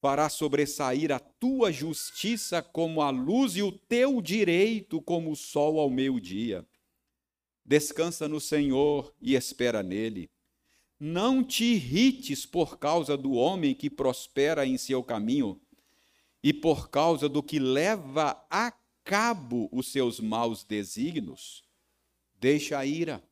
Fará 0.03 0.29
sobressair 0.29 1.13
a 1.13 1.21
tua 1.21 1.71
justiça 1.71 2.61
como 2.61 3.01
a 3.01 3.11
luz 3.11 3.55
e 3.57 3.63
o 3.63 3.71
teu 3.71 4.21
direito 4.21 5.01
como 5.01 5.31
o 5.31 5.37
sol 5.37 5.79
ao 5.79 5.89
meio-dia. 5.89 6.67
Descansa 7.65 8.27
no 8.27 8.41
Senhor 8.41 9.15
e 9.21 9.37
espera 9.37 9.81
nele. 9.81 10.29
Não 10.99 11.45
te 11.45 11.63
irrites 11.75 12.45
por 12.45 12.81
causa 12.81 13.17
do 13.17 13.35
homem 13.35 13.77
que 13.77 13.89
prospera 13.89 14.67
em 14.67 14.77
seu 14.77 15.05
caminho, 15.05 15.61
e 16.43 16.53
por 16.53 16.91
causa 16.91 17.29
do 17.29 17.41
que 17.41 17.61
leva 17.61 18.45
a 18.51 18.73
cabo 19.05 19.69
os 19.71 19.93
seus 19.93 20.19
maus 20.19 20.65
desígnios, 20.65 21.63
deixa 22.41 22.77
a 22.77 22.85
ira, 22.85 23.23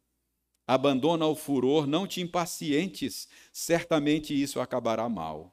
abandona 0.69 1.27
o 1.27 1.35
furor, 1.35 1.85
não 1.85 2.07
te 2.07 2.21
impacientes, 2.21 3.27
certamente 3.53 4.41
isso 4.41 4.61
acabará 4.61 5.09
mal. 5.09 5.53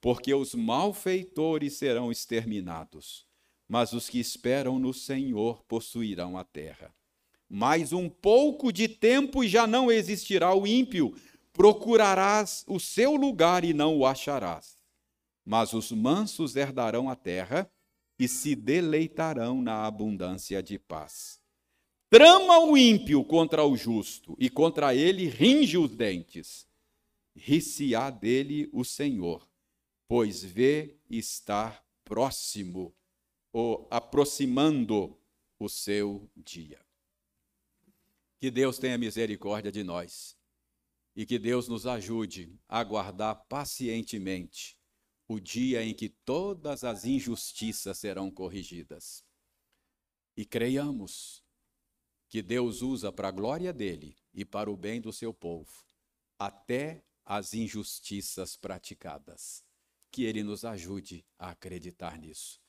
Porque 0.00 0.32
os 0.32 0.54
malfeitores 0.54 1.74
serão 1.74 2.10
exterminados, 2.10 3.26
mas 3.68 3.92
os 3.92 4.08
que 4.08 4.18
esperam 4.18 4.78
no 4.78 4.94
Senhor 4.94 5.62
possuirão 5.64 6.38
a 6.38 6.44
terra. 6.44 6.94
Mais 7.48 7.92
um 7.92 8.08
pouco 8.08 8.72
de 8.72 8.88
tempo 8.88 9.42
e 9.42 9.48
já 9.48 9.66
não 9.66 9.90
existirá 9.90 10.54
o 10.54 10.66
ímpio, 10.66 11.14
procurarás 11.52 12.64
o 12.68 12.78
seu 12.78 13.16
lugar 13.16 13.64
e 13.64 13.72
não 13.72 13.96
o 13.96 14.06
acharás 14.06 14.78
mas 15.48 15.72
os 15.72 15.90
mansos 15.90 16.56
herdarão 16.56 17.08
a 17.08 17.16
terra 17.16 17.72
e 18.18 18.28
se 18.28 18.54
deleitarão 18.54 19.62
na 19.62 19.86
abundância 19.86 20.62
de 20.62 20.78
paz. 20.78 21.40
Trama 22.10 22.58
o 22.58 22.76
ímpio 22.76 23.24
contra 23.24 23.64
o 23.64 23.74
justo, 23.74 24.36
e 24.38 24.50
contra 24.50 24.94
ele 24.94 25.26
ringe 25.26 25.78
os 25.78 25.96
dentes. 25.96 26.66
Ri-se-á 27.34 28.10
dele 28.10 28.68
o 28.74 28.84
Senhor, 28.84 29.47
pois 30.08 30.42
vê 30.42 30.98
estar 31.10 31.86
próximo, 32.02 32.96
ou 33.52 33.86
aproximando 33.90 35.20
o 35.58 35.68
seu 35.68 36.30
dia. 36.34 36.80
Que 38.40 38.50
Deus 38.50 38.78
tenha 38.78 38.96
misericórdia 38.96 39.70
de 39.70 39.84
nós 39.84 40.38
e 41.14 41.26
que 41.26 41.38
Deus 41.38 41.68
nos 41.68 41.86
ajude 41.86 42.58
a 42.68 42.78
aguardar 42.78 43.44
pacientemente 43.48 44.78
o 45.26 45.38
dia 45.38 45.84
em 45.84 45.92
que 45.92 46.08
todas 46.08 46.84
as 46.84 47.04
injustiças 47.04 47.98
serão 47.98 48.30
corrigidas. 48.30 49.22
E 50.36 50.44
creiamos 50.46 51.44
que 52.28 52.40
Deus 52.40 52.80
usa 52.80 53.12
para 53.12 53.28
a 53.28 53.32
glória 53.32 53.72
dele 53.72 54.16
e 54.32 54.44
para 54.44 54.70
o 54.70 54.76
bem 54.76 55.00
do 55.00 55.12
seu 55.12 55.34
povo, 55.34 55.84
até 56.38 57.04
as 57.24 57.52
injustiças 57.52 58.56
praticadas. 58.56 59.67
Que 60.10 60.24
ele 60.24 60.42
nos 60.42 60.64
ajude 60.64 61.24
a 61.38 61.50
acreditar 61.50 62.18
nisso. 62.18 62.60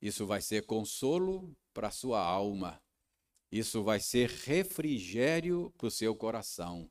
Isso 0.00 0.26
vai 0.26 0.40
ser 0.40 0.66
consolo 0.66 1.56
para 1.72 1.88
a 1.88 1.90
sua 1.90 2.20
alma. 2.20 2.82
Isso 3.50 3.82
vai 3.82 4.00
ser 4.00 4.28
refrigério 4.28 5.72
para 5.78 5.86
o 5.86 5.90
seu 5.90 6.14
coração. 6.14 6.90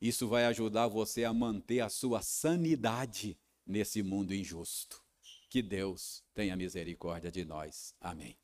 Isso 0.00 0.28
vai 0.28 0.44
ajudar 0.46 0.88
você 0.88 1.24
a 1.24 1.32
manter 1.32 1.80
a 1.80 1.88
sua 1.88 2.22
sanidade 2.22 3.38
nesse 3.66 4.02
mundo 4.02 4.34
injusto. 4.34 5.02
Que 5.50 5.62
Deus 5.62 6.22
tenha 6.34 6.56
misericórdia 6.56 7.30
de 7.30 7.44
nós. 7.44 7.94
Amém. 8.00 8.38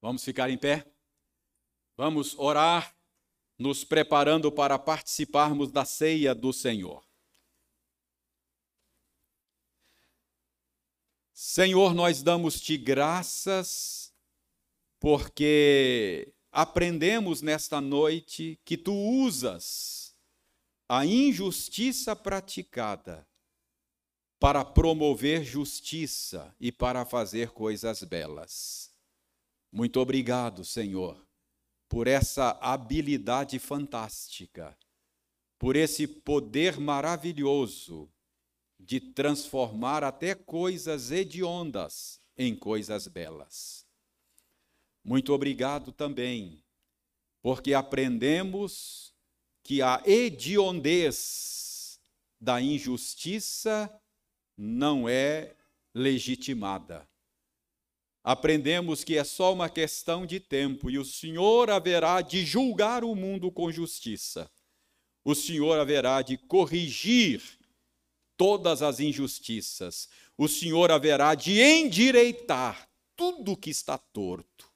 Vamos 0.00 0.24
ficar 0.24 0.50
em 0.50 0.58
pé? 0.58 0.86
Vamos 1.96 2.38
orar, 2.38 2.94
nos 3.58 3.84
preparando 3.84 4.52
para 4.52 4.78
participarmos 4.78 5.70
da 5.72 5.84
ceia 5.84 6.34
do 6.34 6.52
Senhor. 6.52 7.05
Senhor, 11.38 11.92
nós 11.92 12.22
damos-te 12.22 12.78
graças 12.78 14.10
porque 14.98 16.32
aprendemos 16.50 17.42
nesta 17.42 17.78
noite 17.78 18.58
que 18.64 18.74
tu 18.74 18.94
usas 18.94 20.16
a 20.88 21.04
injustiça 21.04 22.16
praticada 22.16 23.28
para 24.40 24.64
promover 24.64 25.44
justiça 25.44 26.56
e 26.58 26.72
para 26.72 27.04
fazer 27.04 27.50
coisas 27.50 28.02
belas. 28.02 28.90
Muito 29.70 30.00
obrigado, 30.00 30.64
Senhor, 30.64 31.22
por 31.86 32.06
essa 32.06 32.52
habilidade 32.62 33.58
fantástica, 33.58 34.74
por 35.58 35.76
esse 35.76 36.08
poder 36.08 36.80
maravilhoso 36.80 38.10
de 38.78 39.00
transformar 39.00 40.04
até 40.04 40.34
coisas 40.34 41.10
hediondas 41.10 42.20
em 42.36 42.54
coisas 42.54 43.08
belas. 43.08 43.86
Muito 45.02 45.32
obrigado 45.32 45.92
também, 45.92 46.62
porque 47.40 47.72
aprendemos 47.74 49.14
que 49.62 49.80
a 49.80 50.02
hediondez 50.04 52.00
da 52.40 52.60
injustiça 52.60 53.90
não 54.56 55.08
é 55.08 55.54
legitimada. 55.94 57.08
Aprendemos 58.22 59.04
que 59.04 59.16
é 59.16 59.22
só 59.22 59.52
uma 59.52 59.68
questão 59.68 60.26
de 60.26 60.40
tempo 60.40 60.90
e 60.90 60.98
o 60.98 61.04
Senhor 61.04 61.70
haverá 61.70 62.20
de 62.20 62.44
julgar 62.44 63.04
o 63.04 63.14
mundo 63.14 63.52
com 63.52 63.70
justiça. 63.70 64.50
O 65.24 65.34
Senhor 65.34 65.78
haverá 65.78 66.22
de 66.22 66.36
corrigir 66.36 67.55
todas 68.36 68.82
as 68.82 69.00
injustiças. 69.00 70.08
O 70.36 70.48
Senhor 70.48 70.90
haverá 70.90 71.34
de 71.34 71.60
endireitar 71.60 72.88
tudo 73.16 73.56
que 73.56 73.70
está 73.70 73.96
torto. 73.96 74.70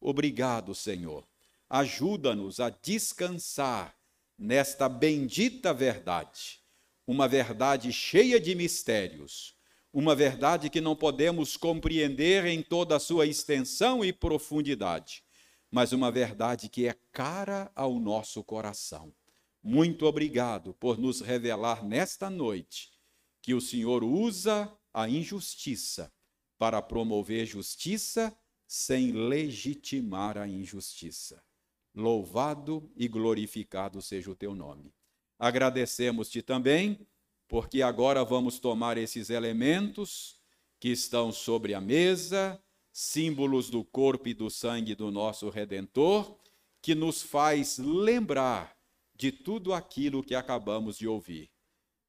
Obrigado, 0.00 0.74
Senhor. 0.74 1.26
Ajuda-nos 1.68 2.60
a 2.60 2.70
descansar 2.70 3.94
nesta 4.38 4.88
bendita 4.88 5.72
verdade 5.72 6.62
uma 7.06 7.26
verdade 7.26 7.92
cheia 7.92 8.40
de 8.40 8.54
mistérios, 8.54 9.54
uma 9.92 10.14
verdade 10.14 10.70
que 10.70 10.80
não 10.80 10.94
podemos 10.94 11.56
compreender 11.56 12.46
em 12.46 12.62
toda 12.62 12.96
a 12.96 13.00
sua 13.00 13.26
extensão 13.26 14.04
e 14.04 14.12
profundidade, 14.12 15.22
mas 15.70 15.92
uma 15.92 16.10
verdade 16.10 16.68
que 16.68 16.86
é 16.86 16.94
cara 17.12 17.70
ao 17.74 17.98
nosso 17.98 18.42
coração. 18.44 19.12
Muito 19.62 20.06
obrigado 20.06 20.74
por 20.74 20.98
nos 20.98 21.20
revelar 21.20 21.84
nesta 21.84 22.30
noite 22.30 22.91
que 23.42 23.52
o 23.52 23.60
Senhor 23.60 24.04
usa 24.04 24.72
a 24.94 25.08
injustiça 25.08 26.12
para 26.56 26.80
promover 26.80 27.44
justiça 27.44 28.34
sem 28.66 29.12
legitimar 29.12 30.38
a 30.38 30.46
injustiça. 30.48 31.42
Louvado 31.94 32.90
e 32.96 33.06
glorificado 33.06 34.00
seja 34.00 34.30
o 34.30 34.34
teu 34.34 34.54
nome. 34.54 34.94
Agradecemos-te 35.38 36.40
também, 36.40 37.06
porque 37.48 37.82
agora 37.82 38.24
vamos 38.24 38.58
tomar 38.58 38.96
esses 38.96 39.28
elementos 39.28 40.40
que 40.80 40.88
estão 40.88 41.30
sobre 41.30 41.74
a 41.74 41.80
mesa, 41.80 42.58
símbolos 42.92 43.68
do 43.68 43.84
corpo 43.84 44.28
e 44.28 44.34
do 44.34 44.48
sangue 44.48 44.94
do 44.94 45.10
nosso 45.10 45.50
Redentor, 45.50 46.38
que 46.80 46.94
nos 46.94 47.22
faz 47.22 47.76
lembrar 47.78 48.76
de 49.14 49.30
tudo 49.30 49.74
aquilo 49.74 50.22
que 50.22 50.34
acabamos 50.34 50.96
de 50.96 51.06
ouvir. 51.06 51.51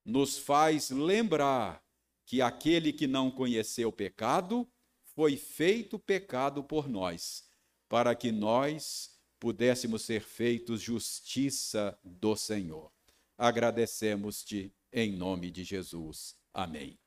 Nos 0.06 0.38
faz 0.38 0.90
lembrar 0.90 1.84
que 2.26 2.42
aquele 2.42 2.92
que 2.92 3.08
não 3.08 3.30
conheceu 3.32 3.92
pecado 3.92 4.68
foi 5.16 5.38
feito 5.38 6.00
pecado 6.00 6.64
por 6.64 6.90
nós, 6.90 7.44
para 7.88 8.16
que 8.16 8.32
nós 8.32 9.12
pudéssemos 9.40 10.04
ser 10.04 10.22
feitos 10.22 10.82
justiça 10.82 11.98
do 12.04 12.36
Senhor. 12.36 12.92
Agradecemos-te 13.38 14.74
em 14.92 15.12
nome 15.12 15.52
de 15.52 15.64
Jesus. 15.64 16.36
Amém. 16.54 17.03